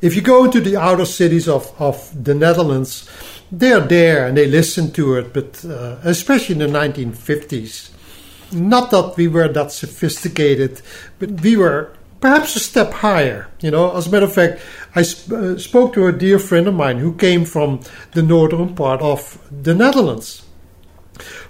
[0.00, 3.08] If you go into the outer cities of, of the Netherlands,
[3.50, 7.90] they're there and they listen to it, but uh, especially in the 1950s.
[8.52, 10.80] Not that we were that sophisticated,
[11.18, 13.48] but we were perhaps a step higher.
[13.60, 14.60] You know, as a matter of fact,
[14.94, 17.80] I sp- uh, spoke to a dear friend of mine who came from
[18.12, 20.46] the northern part of the Netherlands,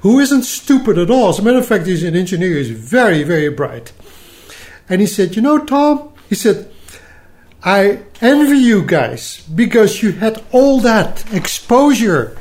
[0.00, 1.28] who isn't stupid at all.
[1.28, 2.56] As a matter of fact, he's an engineer.
[2.56, 3.92] He's very, very bright.
[4.88, 6.70] And he said, "You know, Tom," he said.
[7.62, 12.36] I envy you guys because you had all that exposure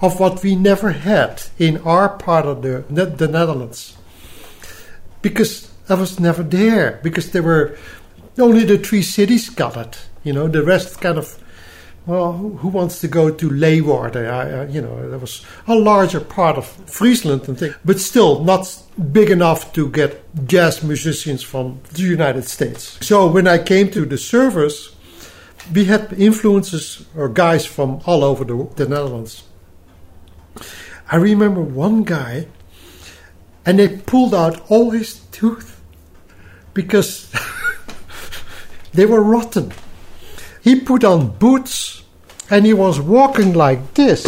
[0.00, 3.96] of what we never had in our part of the, the Netherlands.
[5.22, 7.76] Because I was never there because there were
[8.38, 9.98] only the three cities got it.
[10.24, 11.38] You know, the rest kind of.
[12.06, 14.30] Well, who wants to go to Leeuwarden?
[14.30, 18.44] I, uh, you know, there was a larger part of Friesland and things, but still
[18.44, 18.80] not
[19.10, 23.04] big enough to get jazz musicians from the United States.
[23.04, 24.94] So when I came to the service,
[25.74, 29.42] we had influences or guys from all over the, the Netherlands.
[31.10, 32.46] I remember one guy,
[33.64, 35.80] and they pulled out all his tooth
[36.72, 37.34] because
[38.92, 39.72] they were rotten.
[40.66, 42.02] He put on boots
[42.50, 44.26] and he was walking like this.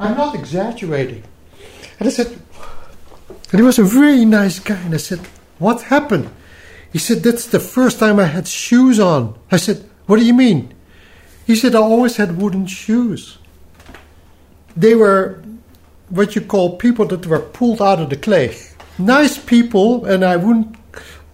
[0.00, 1.22] I'm not exaggerating.
[2.00, 2.36] And I said,
[3.52, 4.80] and he was a very nice guy.
[4.80, 5.20] And I said,
[5.60, 6.28] What happened?
[6.92, 9.38] He said, That's the first time I had shoes on.
[9.52, 10.74] I said, What do you mean?
[11.46, 13.38] He said, I always had wooden shoes.
[14.76, 15.40] They were
[16.08, 18.56] what you call people that were pulled out of the clay
[18.98, 20.76] nice people, and I wouldn't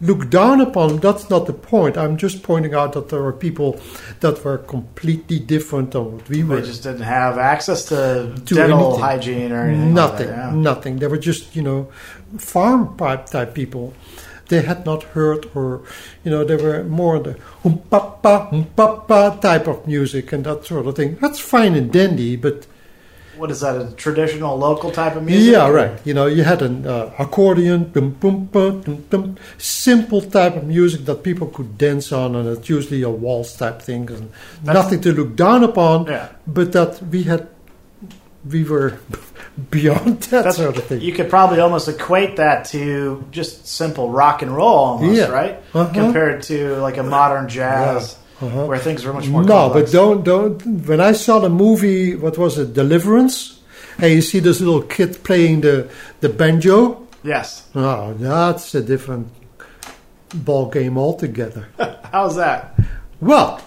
[0.03, 0.99] look down upon them.
[0.99, 1.97] That's not the point.
[1.97, 3.81] I'm just pointing out that there were people
[4.21, 6.61] that were completely different than what we were.
[6.61, 9.01] They just didn't have access to, to dental anything.
[9.01, 9.95] hygiene or anything.
[9.95, 10.61] Nothing, like that, yeah.
[10.61, 10.97] nothing.
[10.99, 11.89] They were just, you know,
[12.37, 13.95] farm pipe type people.
[14.49, 15.83] They had not heard, or
[16.25, 20.67] you know, they were more the hum papa hum papa type of music and that
[20.67, 21.17] sort of thing.
[21.21, 22.67] That's fine and dandy, but
[23.43, 23.75] what is that?
[23.75, 25.53] A traditional local type of music?
[25.53, 26.01] Yeah, right.
[26.07, 31.07] You know, you had an uh, accordion, boom, boom, boom, boom, simple type of music
[31.07, 34.31] that people could dance on, and it's usually a waltz type thing, and
[34.63, 36.07] That's nothing to look down upon.
[36.07, 36.29] Yeah.
[36.47, 37.49] But that we had,
[38.49, 39.01] we were
[39.71, 41.01] beyond that That's, sort of thing.
[41.01, 45.27] You could probably almost equate that to just simple rock and roll, almost, yeah.
[45.27, 45.55] right?
[45.75, 45.93] Uh-huh.
[45.93, 48.13] Compared to like a modern jazz.
[48.13, 48.67] Yeah uh-huh.
[48.67, 49.43] where things are much more.
[49.43, 49.93] No, complex.
[49.93, 50.87] but don't don't.
[50.87, 53.61] When I saw the movie, what was it, Deliverance,
[53.99, 55.89] and you see this little kid playing the
[56.21, 57.07] the banjo.
[57.23, 57.69] Yes.
[57.75, 59.29] Oh, that's a different
[60.35, 61.69] ball game altogether.
[62.13, 62.75] How's that?
[63.21, 63.63] Well,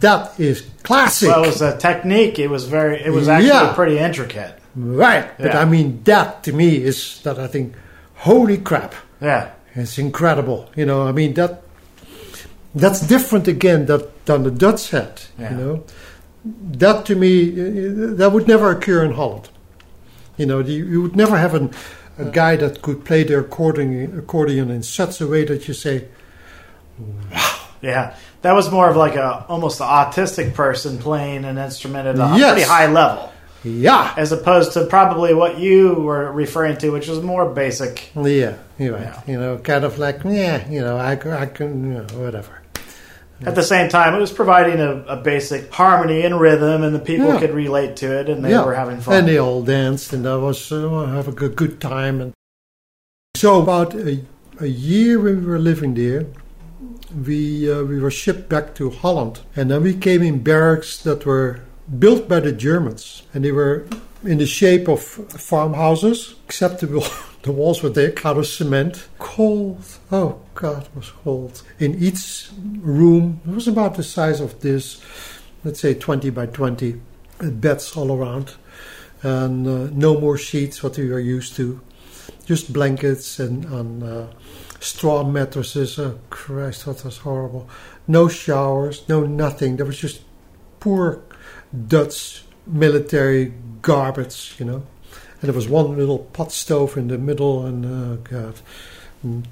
[0.00, 1.28] that is classic.
[1.28, 2.38] Well, it was a technique.
[2.38, 3.04] It was very.
[3.04, 3.74] It was actually yeah.
[3.74, 4.56] pretty intricate.
[4.74, 5.34] Right, yeah.
[5.38, 7.74] but I mean that to me is that I think,
[8.14, 8.94] holy crap.
[9.20, 9.50] Yeah.
[9.74, 10.70] It's incredible.
[10.74, 11.62] You know, I mean that
[12.74, 15.22] that's different again that, than the Dutch had.
[15.38, 15.50] Yeah.
[15.50, 15.84] You know,
[16.44, 19.48] that to me uh, uh, that would never occur in Holland.
[20.36, 21.70] You know, you, you would never have an,
[22.18, 26.08] a guy that could play the accordion, accordion in such a way that you say,
[26.98, 32.06] "Wow." Yeah, that was more of like a almost an autistic person playing an instrument
[32.06, 32.52] at a yes.
[32.52, 33.32] pretty high level.
[33.62, 34.14] Yeah.
[34.16, 38.10] As opposed to probably what you were referring to, which was more basic.
[38.16, 39.02] Yeah, you're right.
[39.02, 39.22] Yeah.
[39.26, 42.59] You know, kind of like, yeah, you know, I, I can, you know, whatever.
[43.46, 46.98] At the same time, it was providing a, a basic harmony and rhythm, and the
[46.98, 47.40] people Yeah.
[47.40, 48.64] could relate to it, and they Yeah.
[48.64, 49.14] were having fun.
[49.14, 52.20] And they all danced, and I was uh, have a good, time.
[52.20, 52.32] And
[53.36, 54.20] so, about a,
[54.60, 56.26] a year when we were living there,
[57.26, 61.24] we uh, we were shipped back to Holland, and then we came in barracks that
[61.24, 61.60] were
[61.98, 63.86] built by the Germans, and they were
[64.24, 66.86] in the shape of farmhouses, except the,
[67.42, 69.82] the walls were thick, out of cement, cold.
[70.12, 71.62] Oh God, it was cold.
[71.78, 72.50] In each
[72.80, 75.00] room, it was about the size of this,
[75.64, 77.00] let's say 20 by 20,
[77.40, 78.54] uh, beds all around,
[79.22, 81.80] and uh, no more sheets, what we were used to,
[82.44, 84.26] just blankets and, and uh,
[84.80, 85.98] straw mattresses.
[85.98, 87.68] Oh Christ, that was horrible.
[88.06, 89.76] No showers, no nothing.
[89.76, 90.22] There was just
[90.80, 91.22] poor
[91.86, 93.52] Dutch military
[93.82, 94.82] garbage, you know.
[95.40, 98.60] And there was one little pot stove in the middle, and oh God,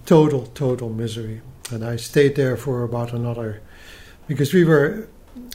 [0.07, 1.41] total, total misery.
[1.71, 3.61] And I stayed there for about another,
[4.27, 5.09] because we were,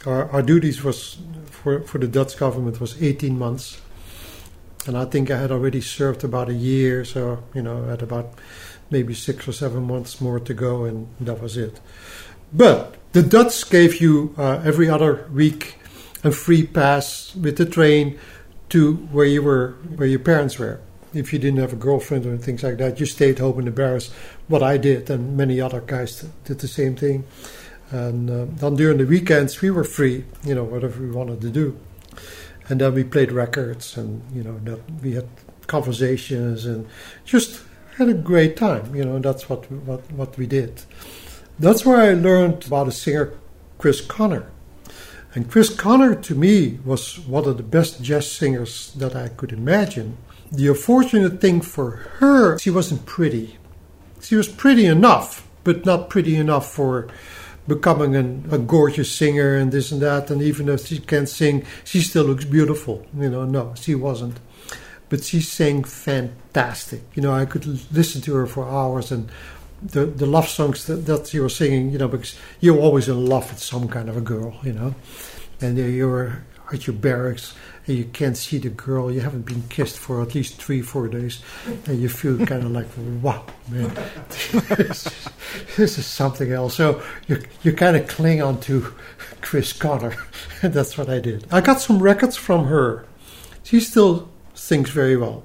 [0.06, 3.82] our, our duties was for, for the Dutch government was 18 months.
[4.86, 8.02] And I think I had already served about a year, so, you know, I had
[8.02, 8.34] about
[8.90, 11.80] maybe six or seven months more to go, and that was it.
[12.52, 15.78] But the Dutch gave you uh, every other week
[16.24, 18.20] a free pass with the train
[18.70, 20.80] to where you were, where your parents were.
[21.14, 23.72] If you didn't have a girlfriend or things like that, you stayed home in the
[23.72, 24.12] barracks.
[24.48, 27.26] What I did, and many other guys did the same thing.
[27.92, 31.52] And uh, then during the weekends, we were free, you know, whatever we wanted to
[31.52, 31.78] do.
[32.68, 35.28] And then we played records, and you know, that we had
[35.68, 36.88] conversations, and
[37.26, 37.62] just
[37.98, 38.96] had a great time.
[38.96, 40.82] You know, that's what what what we did.
[41.60, 43.38] That's where I learned about a singer,
[43.78, 44.50] Chris Connor.
[45.36, 49.52] And Chris Connor, to me, was one of the best jazz singers that I could
[49.52, 50.18] imagine.
[50.52, 53.58] The unfortunate thing for her, she wasn't pretty.
[54.22, 57.08] She was pretty enough, but not pretty enough for
[57.68, 60.30] becoming an, a gorgeous singer and this and that.
[60.30, 63.06] And even if she can't sing, she still looks beautiful.
[63.18, 64.40] You know, no, she wasn't.
[65.10, 67.02] But she sang fantastic.
[67.16, 69.30] You know, I could listen to her for hours and
[69.84, 73.26] the, the love songs that, that she was singing, you know, because you're always in
[73.26, 74.96] love with some kind of a girl, you know.
[75.62, 77.54] And you're at your barracks
[77.86, 81.08] and you can't see the girl, you haven't been kissed for at least three, four
[81.08, 81.42] days,
[81.86, 82.88] and you feel kind of like,
[83.22, 83.94] wow, man,
[84.70, 85.30] this,
[85.76, 86.76] this is something else.
[86.76, 88.94] So you, you kind of cling on to
[89.42, 90.16] Chris Connor,
[90.62, 91.46] and that's what I did.
[91.52, 93.06] I got some records from her.
[93.64, 95.44] She still sings very well.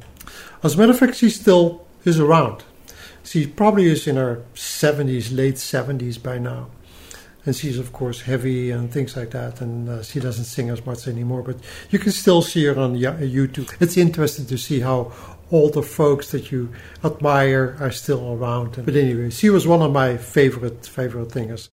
[0.62, 2.62] As a matter of fact, she still is around.
[3.28, 6.70] She probably is in her 70s, late 70s by now.
[7.44, 9.60] And she's of course heavy and things like that.
[9.60, 11.42] And uh, she doesn't sing as much anymore.
[11.42, 11.56] But
[11.90, 13.74] you can still see her on youtube.
[13.80, 15.12] It's interesting to see how
[15.50, 16.72] all the folks that you
[17.04, 18.82] admire are still around.
[18.84, 21.70] But anyway she was one of my favorite favorite singers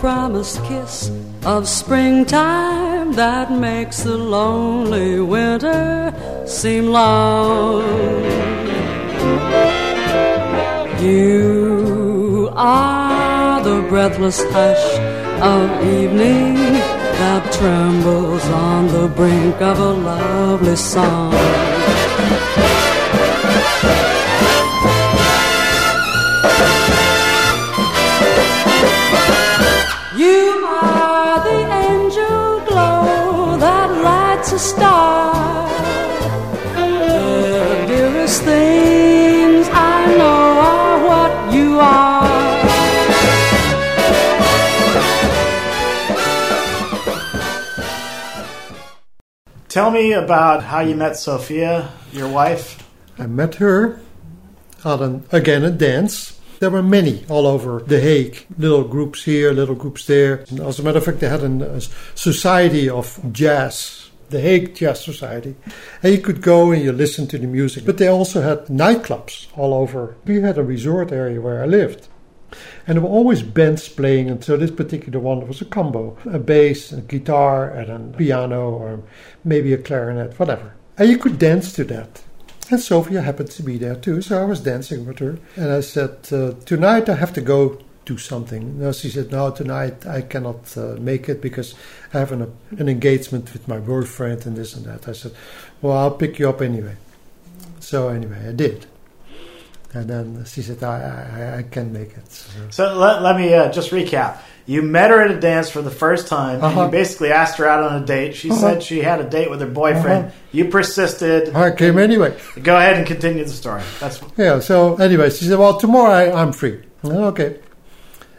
[0.00, 1.10] promised kiss
[1.44, 6.10] of springtime that makes the lonely winter
[6.46, 7.84] seem long.
[11.02, 14.86] You are the breathless hush
[15.42, 16.54] of evening
[17.20, 21.34] that trembles on the brink of a lovely song.
[49.70, 52.84] Tell me about how you met Sophia, your wife.
[53.16, 54.00] I met her
[54.84, 56.40] at an, again a dance.
[56.58, 60.44] There were many all over The Hague, little groups here, little groups there.
[60.50, 61.80] And as a matter of fact, they had a
[62.16, 65.54] society of jazz the Hague Jazz Society.
[66.02, 67.84] And you could go and you listen to the music.
[67.84, 70.16] But they also had nightclubs all over.
[70.24, 72.08] We had a resort area where I lived.
[72.86, 76.38] And there were always bands playing, and so this particular one was a combo a
[76.38, 79.02] bass, a guitar, and a piano, or
[79.44, 80.74] maybe a clarinet, whatever.
[80.98, 82.22] And you could dance to that.
[82.70, 85.38] And Sophia happened to be there too, so I was dancing with her.
[85.56, 88.78] And I said, uh, Tonight I have to go do something.
[88.78, 91.74] No, she said, no, tonight I cannot uh, make it because
[92.12, 95.08] I have an, an engagement with my boyfriend and this and that.
[95.08, 95.32] I said,
[95.80, 96.96] well, I'll pick you up anyway.
[97.78, 98.86] So anyway, I did.
[99.92, 102.30] And then she said, I, I, I can make it.
[102.30, 104.38] So, so let, let me uh, just recap.
[104.66, 106.66] You met her at a dance for the first time, uh-huh.
[106.66, 106.90] and you uh-huh.
[106.90, 108.36] basically asked her out on a date.
[108.36, 108.60] She uh-huh.
[108.60, 110.26] said she had a date with her boyfriend.
[110.26, 110.36] Uh-huh.
[110.52, 111.56] You persisted.
[111.56, 112.38] I came anyway.
[112.62, 113.82] Go ahead and continue the story.
[113.98, 114.60] That's yeah.
[114.60, 117.58] So anyway, she said, "Well, tomorrow I, am free." okay.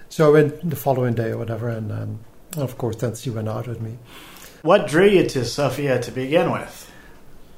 [0.07, 2.19] So I went the following day or whatever, and um,
[2.55, 3.97] of course then she went out with me.
[4.61, 6.90] What drew you to Sophia to begin with?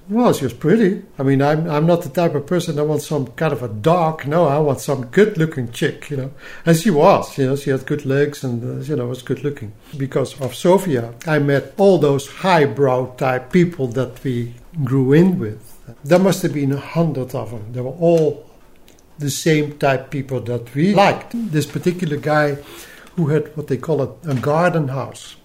[0.10, 1.02] Well, she was pretty.
[1.18, 3.70] I mean, I'm I'm not the type of person that wants some kind of a
[3.70, 4.28] dark.
[4.28, 6.32] No, I want some good-looking chick, you know.
[6.66, 9.72] And she was, you know, she had good legs and uh, you know was good-looking.
[9.98, 15.62] Because of Sophia, I met all those highbrow type people that we grew in with.
[16.04, 17.72] There must have been a hundred of them.
[17.72, 18.46] They were all
[19.20, 21.32] the same type people that we liked.
[21.34, 22.58] This particular guy
[23.16, 25.38] who had what they call a, a garden house.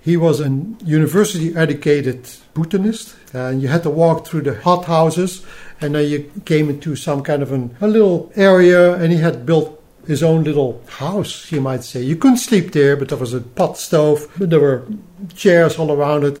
[0.00, 0.48] He was a
[0.84, 5.44] university educated botanist, and you had to walk through the hot houses,
[5.80, 9.46] and then you came into some kind of an, a little area, and he had
[9.46, 9.74] built
[10.06, 12.00] his own little house, you might say.
[12.02, 14.86] You couldn't sleep there, but there was a pot stove, there were
[15.34, 16.40] chairs all around it,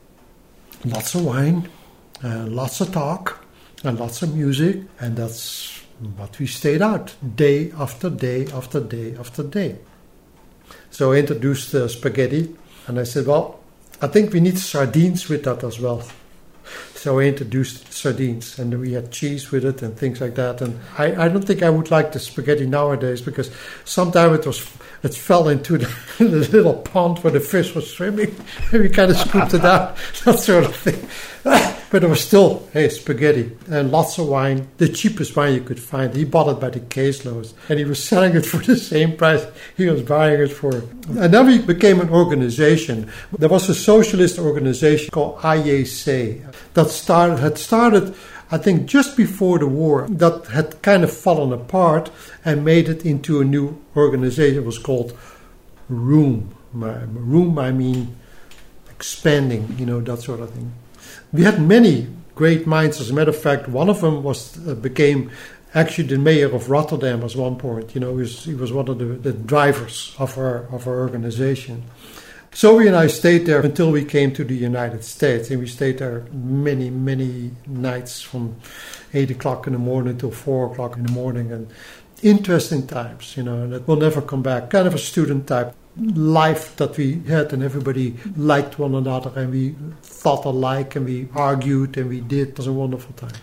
[0.84, 1.68] lots of wine,
[2.22, 3.44] lots of talk,
[3.84, 5.82] and lots of music, and that's
[6.16, 9.76] what we stayed out day after day after day after day.
[10.90, 13.60] So I introduced uh, spaghetti, and I said, Well,
[14.00, 16.02] I think we need sardines with that as well.
[16.98, 20.60] So I introduced sardines, and we had cheese with it and things like that.
[20.60, 23.52] And I, I don't think I would like the spaghetti nowadays because
[23.84, 24.68] sometimes it was
[25.04, 25.86] it fell into the,
[26.18, 28.34] the little pond where the fish was swimming,
[28.72, 31.77] and we kind of scooped it out, that sort of thing.
[31.90, 35.80] But it was still hey spaghetti and lots of wine, the cheapest wine you could
[35.80, 36.14] find.
[36.14, 39.46] He bought it by the caseloads, and he was selling it for the same price
[39.76, 40.76] he was buying it for.
[41.18, 43.10] And then we became an organization.
[43.36, 48.14] There was a socialist organization called IAC that started had started.
[48.50, 52.10] I think just before the war, that had kind of fallen apart
[52.46, 54.56] and made it into a new organization.
[54.56, 55.16] It was called
[55.88, 56.54] Room.
[56.72, 58.16] Room, I mean
[58.90, 60.72] expanding, you know, that sort of thing.
[61.32, 63.00] We had many great minds.
[63.00, 65.30] As a matter of fact, one of them was uh, became
[65.74, 67.94] actually the mayor of Rotterdam at one point.
[67.94, 71.00] You know, he was, he was one of the, the drivers of our of our
[71.00, 71.84] organization.
[72.52, 75.66] So we and I stayed there until we came to the United States, and we
[75.66, 78.56] stayed there many, many nights from
[79.12, 81.68] eight o'clock in the morning till four o'clock in the morning, and
[82.22, 84.70] interesting times, you know, that will never come back.
[84.70, 89.50] Kind of a student type life that we had, and everybody liked one another, and
[89.50, 92.48] we thought alike, and we argued, and we did.
[92.48, 93.40] It was a wonderful time.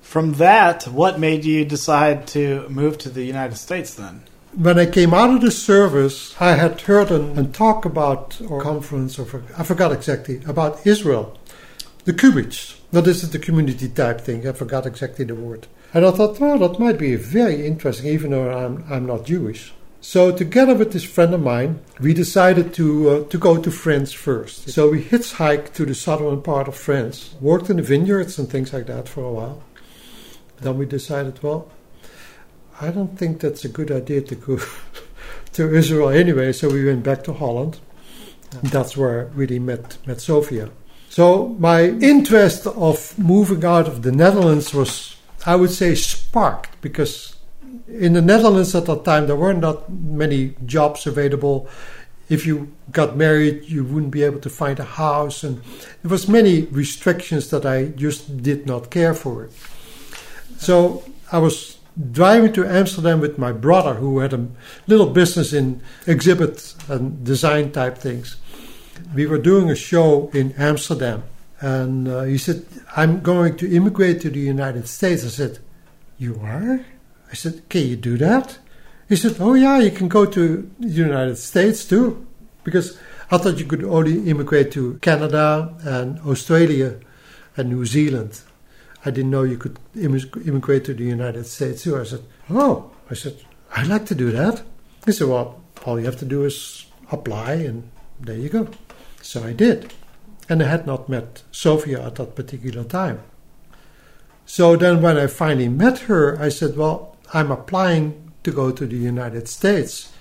[0.00, 4.22] From that, what made you decide to move to the United States then?
[4.54, 9.18] When I came out of the service, I had heard and talk about, or conference,
[9.18, 11.38] or I forgot exactly, about Israel,
[12.04, 12.76] the Kibbutz.
[12.92, 14.46] is the community type thing.
[14.46, 15.66] I forgot exactly the word.
[15.94, 19.72] And I thought, well, that might be very interesting, even though I'm, I'm not Jewish.
[20.04, 24.12] So, together with this friend of mine, we decided to uh, to go to France
[24.12, 24.68] first.
[24.68, 28.72] So we hitchhiked to the southern part of France, worked in the vineyards and things
[28.72, 29.62] like that for a while.
[30.60, 31.70] Then we decided, well,
[32.80, 34.58] I don't think that's a good idea to go
[35.52, 36.52] to Israel anyway.
[36.52, 37.78] So we went back to Holland.
[38.60, 40.70] That's where I really met met Sophia.
[41.10, 45.14] So my interest of moving out of the Netherlands was,
[45.46, 47.36] I would say, sparked because
[47.88, 51.68] in the Netherlands at that time, there were not many jobs available.
[52.28, 55.62] If you got married, you wouldn't be able to find a house, and
[56.02, 59.50] there was many restrictions that I just did not care for.
[60.58, 61.78] So I was
[62.10, 64.48] driving to Amsterdam with my brother, who had a
[64.86, 68.36] little business in exhibit and design type things.
[69.14, 71.24] We were doing a show in Amsterdam,
[71.60, 72.64] and uh, he said,
[72.96, 75.58] "I'm going to immigrate to the United States." I said,
[76.18, 76.84] "You are?"
[77.32, 78.58] I said, Can you do that?
[79.08, 82.26] He said, Oh, yeah, you can go to the United States too.
[82.62, 82.98] Because
[83.30, 87.00] I thought you could only immigrate to Canada and Australia
[87.56, 88.42] and New Zealand.
[89.04, 91.98] I didn't know you could immigrate to the United States too.
[91.98, 93.36] I said, Oh, I said,
[93.74, 94.62] I'd like to do that.
[95.06, 98.68] He said, Well, all you have to do is apply, and there you go.
[99.22, 99.92] So I did.
[100.48, 103.22] And I had not met Sophia at that particular time.
[104.44, 108.86] So then, when I finally met her, I said, Well, I'm applying to go to
[108.86, 110.12] the United States.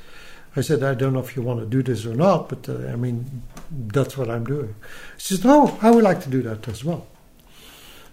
[0.56, 2.88] I said, I don't know if you want to do this or not, but uh,
[2.88, 4.76] I mean, that's what I'm doing.
[5.18, 7.08] She said, Oh, I would like to do that as well.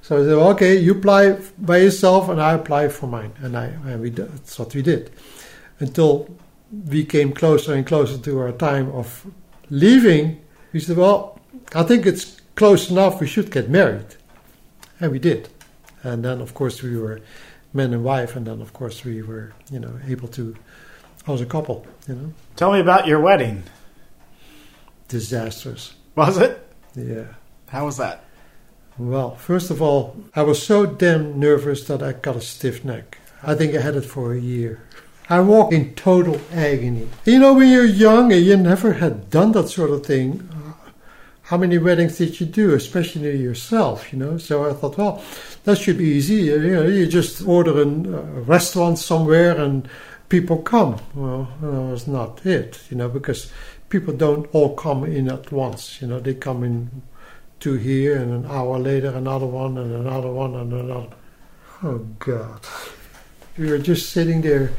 [0.02, 3.32] So I said, Okay, you apply by yourself, and I apply for mine.
[3.38, 5.10] And, I, and we, that's what we did.
[5.80, 6.28] Until
[6.70, 9.26] we came closer and closer to our time of
[9.70, 10.40] leaving,
[10.72, 11.40] we said, Well,
[11.74, 14.14] I think it's close enough, we should get married.
[15.00, 15.48] And we did.
[16.02, 17.20] And then, of course, we were
[17.72, 20.56] man and wife, and then of course we were, you know, able to
[21.26, 21.86] as a couple.
[22.06, 22.32] You know.
[22.56, 23.64] Tell me about your wedding.
[25.08, 25.94] Disastrous.
[26.14, 26.66] Was it?
[26.94, 27.26] Yeah.
[27.68, 28.24] How was that?
[28.98, 33.18] Well, first of all, I was so damn nervous that I got a stiff neck.
[33.42, 34.82] I think I had it for a year.
[35.30, 37.08] I walked in total agony.
[37.24, 40.90] You know, when you're young and you never had done that sort of thing, uh,
[41.42, 44.38] how many weddings did you do, especially yourself, you know?
[44.38, 45.22] So I thought, well,
[45.68, 46.44] that should be easy.
[46.44, 49.86] You know, you just order a restaurant somewhere and
[50.30, 50.96] people come.
[51.14, 53.52] Well, no, it's not it, you know, because
[53.90, 56.00] people don't all come in at once.
[56.00, 57.02] You know, they come in
[57.60, 61.14] two here and an hour later another one and another one and another.
[61.82, 62.60] Oh God.
[63.58, 64.72] We were just sitting there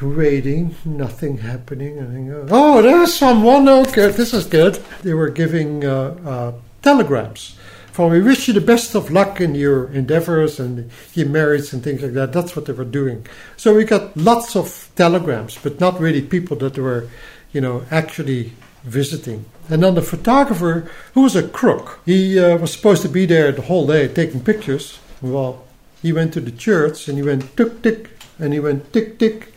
[0.00, 1.98] waiting, nothing happening.
[1.98, 3.68] And oh, there's someone.
[3.68, 4.76] Okay, this is good.
[5.02, 7.58] They were giving uh, uh, telegrams
[7.96, 11.82] from we wish you the best of luck in your endeavors and your marriage and
[11.82, 12.30] things like that.
[12.30, 13.26] That's what they were doing.
[13.56, 17.08] So we got lots of telegrams, but not really people that were,
[17.54, 18.52] you know, actually
[18.84, 19.46] visiting.
[19.70, 23.50] And then the photographer, who was a crook, he uh, was supposed to be there
[23.50, 24.98] the whole day taking pictures.
[25.22, 25.64] Well,
[26.02, 29.54] he went to the church and he went tick tick and he went tick tick.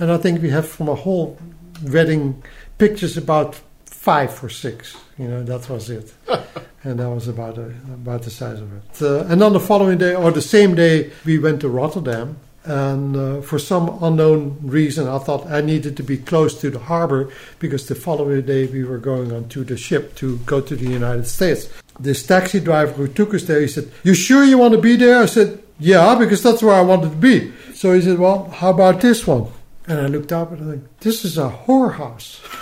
[0.00, 1.36] And I think we have from a whole
[1.84, 2.42] wedding
[2.78, 3.60] pictures about
[4.02, 4.96] five or six.
[5.16, 6.12] You know, that was it.
[6.82, 7.66] and that was about, a,
[8.02, 9.00] about the size of it.
[9.00, 12.36] Uh, and on the following day, or the same day, we went to Rotterdam.
[12.64, 16.80] And uh, for some unknown reason, I thought I needed to be close to the
[16.80, 17.30] harbor
[17.60, 21.26] because the following day we were going onto the ship to go to the United
[21.26, 21.68] States.
[22.00, 24.96] This taxi driver who took us there, he said, You sure you want to be
[24.96, 25.22] there?
[25.22, 27.52] I said, Yeah, because that's where I wanted to be.
[27.74, 29.46] So he said, Well, how about this one?
[29.86, 32.40] And I looked up and I think, This is a whorehouse.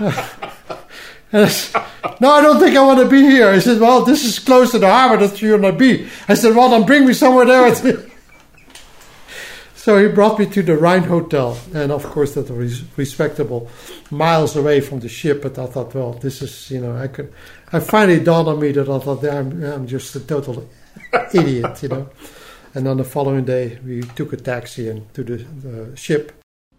[0.00, 0.10] no,
[1.32, 3.52] I don't think I want to be here.
[3.54, 5.18] He said, well, this is close to the harbor.
[5.18, 6.08] Where you want to be.
[6.28, 8.06] I said, well, then bring me somewhere there.
[9.88, 13.70] So he brought me to the Rhine Hotel, and of course that was respectable,
[14.10, 15.40] miles away from the ship.
[15.40, 17.32] But I thought, well, this is, you know, I could.
[17.72, 20.68] I finally dawned on me that I thought I'm, I'm just a total
[21.32, 22.10] idiot, you know.
[22.74, 26.38] And on the following day, we took a taxi and to the, the ship.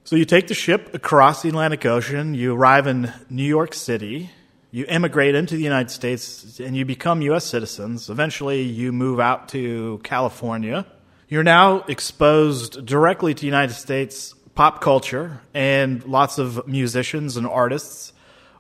[0.10, 2.34] So you take the ship across the Atlantic Ocean.
[2.34, 4.32] You arrive in New York City.
[4.72, 7.46] You immigrate into the United States, and you become U.S.
[7.46, 8.10] citizens.
[8.10, 10.88] Eventually, you move out to California
[11.30, 18.14] you're now exposed directly to United States pop culture, and lots of musicians and artists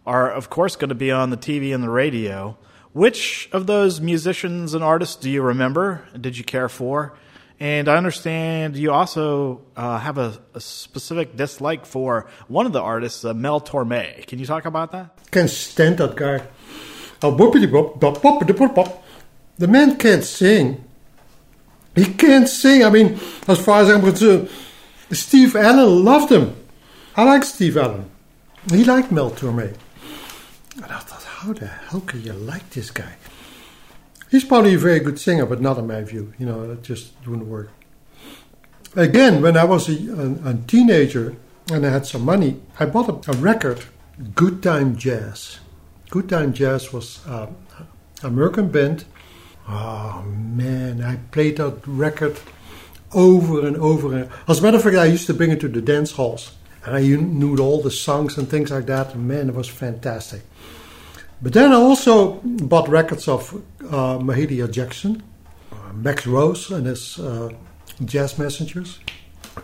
[0.05, 2.55] are, of course, going to be on the TV and the radio.
[2.93, 6.07] Which of those musicians and artists do you remember?
[6.13, 7.17] And did you care for?
[7.59, 12.81] And I understand you also uh, have a, a, specific dislike for one of the
[12.81, 14.25] artists, uh, Mel Torme.
[14.27, 15.19] Can you talk about that?
[15.29, 16.47] Can't stand that guy.
[19.57, 20.85] The man can't sing.
[21.95, 22.85] He can't sing.
[22.85, 24.49] I mean, as far as I'm concerned,
[25.11, 26.55] Steve Allen loved him.
[27.17, 28.09] I like Steve Allen.
[28.71, 29.75] He liked Mel Torme.
[30.75, 33.15] And I thought, how the hell can you like this guy?
[34.29, 36.33] He's probably a very good singer, but not in my view.
[36.37, 37.71] You know, it just wouldn't work.
[38.95, 41.35] Again, when I was a, a, a teenager
[41.71, 43.85] and I had some money, I bought a, a record,
[44.35, 45.59] Good Time Jazz.
[46.09, 47.55] Good Time Jazz was an
[48.23, 49.05] American band
[49.71, 52.39] Oh man, I played that record
[53.13, 54.15] over and over.
[54.15, 56.55] And as a matter of fact, I used to bring it to the dance halls,
[56.83, 59.15] and I knew all the songs and things like that.
[59.15, 60.41] Man, it was fantastic.
[61.41, 65.23] But then I also bought records of uh, Mahalia Jackson,
[65.71, 67.49] uh, Max Roach and his uh,
[68.03, 68.99] Jazz Messengers,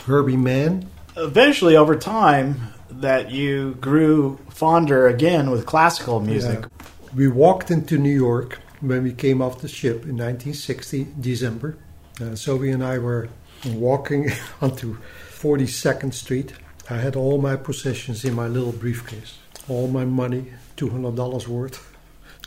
[0.06, 0.90] Herbie Mann.
[1.18, 6.60] Eventually, over time, that you grew fonder again with classical music.
[6.62, 6.88] Yeah.
[7.14, 11.78] We walked into New York when we came off the ship in 1960, December.
[12.22, 13.30] Uh, Sophie and I were
[13.66, 14.98] walking onto
[15.32, 16.54] 42nd Street.
[16.90, 19.38] I had all my possessions in my little briefcase,
[19.68, 21.96] all my money, $200 worth,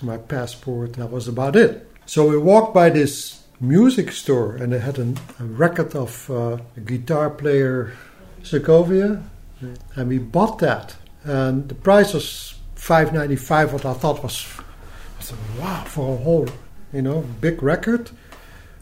[0.03, 1.91] my passport, that was about it.
[2.07, 6.59] So we walked by this music store and they had a, a record of uh,
[6.77, 7.93] a guitar player
[8.43, 9.23] Segovia,
[9.97, 10.97] and we bought that.
[11.25, 14.47] And the price was 5.95, what I thought was
[15.19, 16.49] I said, wow, for a whole,
[16.93, 18.11] you know, big record.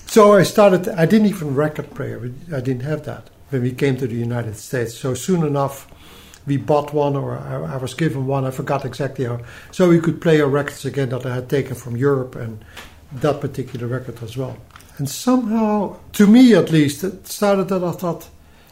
[0.07, 3.97] So I started, I didn't even record player, I didn't have that when we came
[3.97, 4.97] to the United States.
[4.97, 5.89] So soon enough,
[6.47, 9.41] we bought one or I, I was given one, I forgot exactly how.
[9.73, 12.65] So we could play our records again that I had taken from Europe and
[13.13, 14.57] that particular record as well.
[14.99, 18.29] And somehow, to me at least, it started that I thought,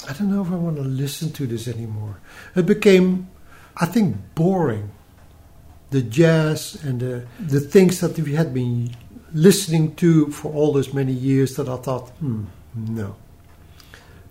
[0.08, 2.18] I don't know if I want to listen to this anymore.
[2.54, 3.28] It became,
[3.76, 4.90] I think, boring
[5.90, 8.96] the jazz and the, the things that we had been
[9.32, 12.44] listening to for all those many years that I thought, hmm,
[12.74, 13.16] no.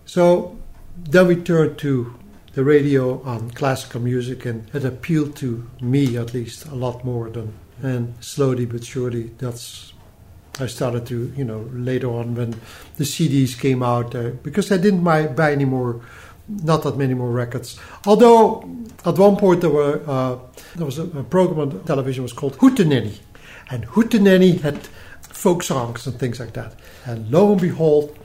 [0.06, 0.58] So
[0.98, 2.16] then we turned to
[2.54, 7.30] the radio on classical music, and it appealed to me at least a lot more
[7.30, 7.54] than.
[7.82, 9.93] And slowly but surely, that's
[10.60, 12.51] I started to, you know, later on when
[12.97, 16.01] the CDs came out, uh, because I didn't buy, buy any more
[16.47, 17.80] not that many more records.
[18.06, 18.70] Although
[19.06, 20.38] at one point there were uh,
[20.76, 23.20] there was a, a, program on television was called Hootenanny,
[23.72, 24.88] and Hootenanny had
[25.22, 26.76] folk songs and things like that.
[27.06, 28.18] And lo and behold,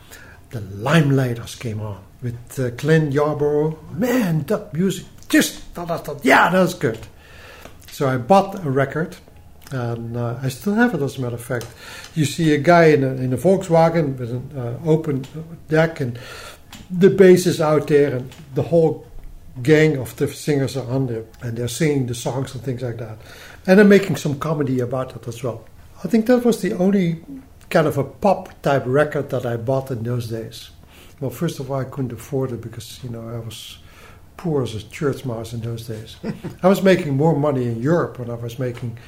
[0.50, 3.92] the Limeliters came on with uh, Glenn Yarbrough.
[3.92, 6.98] Man, that music just thought I thought, yeah, that's good.
[7.90, 9.16] So I bought a record.
[9.70, 11.66] And uh, I still have it, as a matter of fact.
[12.14, 15.26] You see a guy in a, in a Volkswagen with an uh, open
[15.68, 16.18] deck, and
[16.90, 19.06] the bass is out there and the whole
[19.62, 22.98] gang of the singers are on there and they're singing the songs and things like
[22.98, 23.18] that.
[23.66, 25.64] And they're making some comedy about it as well.
[26.04, 27.22] I think that was the only
[27.70, 30.70] kind of a pop type record that I bought in those days.
[31.20, 33.78] Well, first of all, I couldn't afford it because you know I was
[34.36, 36.16] poor as a church mouse in those days.
[36.62, 38.98] I was making more money in Europe when I was making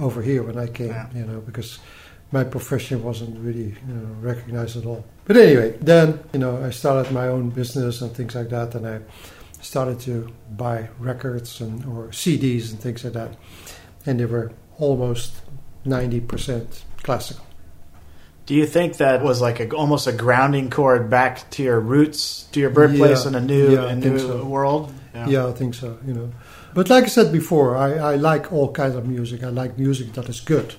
[0.00, 1.06] over here when I came, Yeah.
[1.14, 1.78] you know, because
[2.32, 5.04] my profession wasn't really you know, recognized at all.
[5.26, 8.86] But anyway, then you know I started my own business and things like that, and
[8.86, 9.00] I
[9.60, 13.36] started to buy records and or CDs and things like that,
[14.06, 15.42] and they were almost
[15.84, 17.44] ninety percent classical.
[18.46, 22.44] Do you think that was like a, almost a grounding chord back to your roots,
[22.52, 24.44] to your birthplace Yeah, in a new, yeah, a new so.
[24.44, 24.92] world?
[25.14, 25.46] Yeah.
[25.46, 25.98] I think so.
[26.06, 26.32] You know,
[26.74, 29.44] but like I said before, I, I like all kinds of music.
[29.44, 30.74] I like music that is good,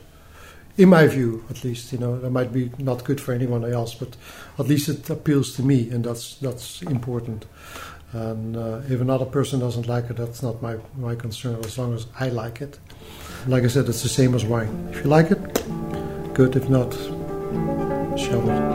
[0.76, 1.94] in my view, at least.
[1.94, 4.18] You know, that might be not good for anyone else, but
[4.60, 7.46] at least it appeals to me, and that's that's important.
[8.12, 11.64] And uh, if another person doesn't like it, that's not my my concern.
[11.64, 12.78] As long as I like it,
[13.48, 14.90] like I said, it's the same as wine.
[14.92, 16.56] If you like it, good.
[16.56, 16.92] If not,
[18.18, 18.74] shelve it.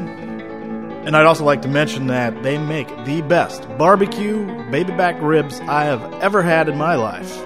[1.04, 5.60] And I'd also like to mention that they make the best barbecue baby back ribs
[5.62, 7.38] I have ever had in my life.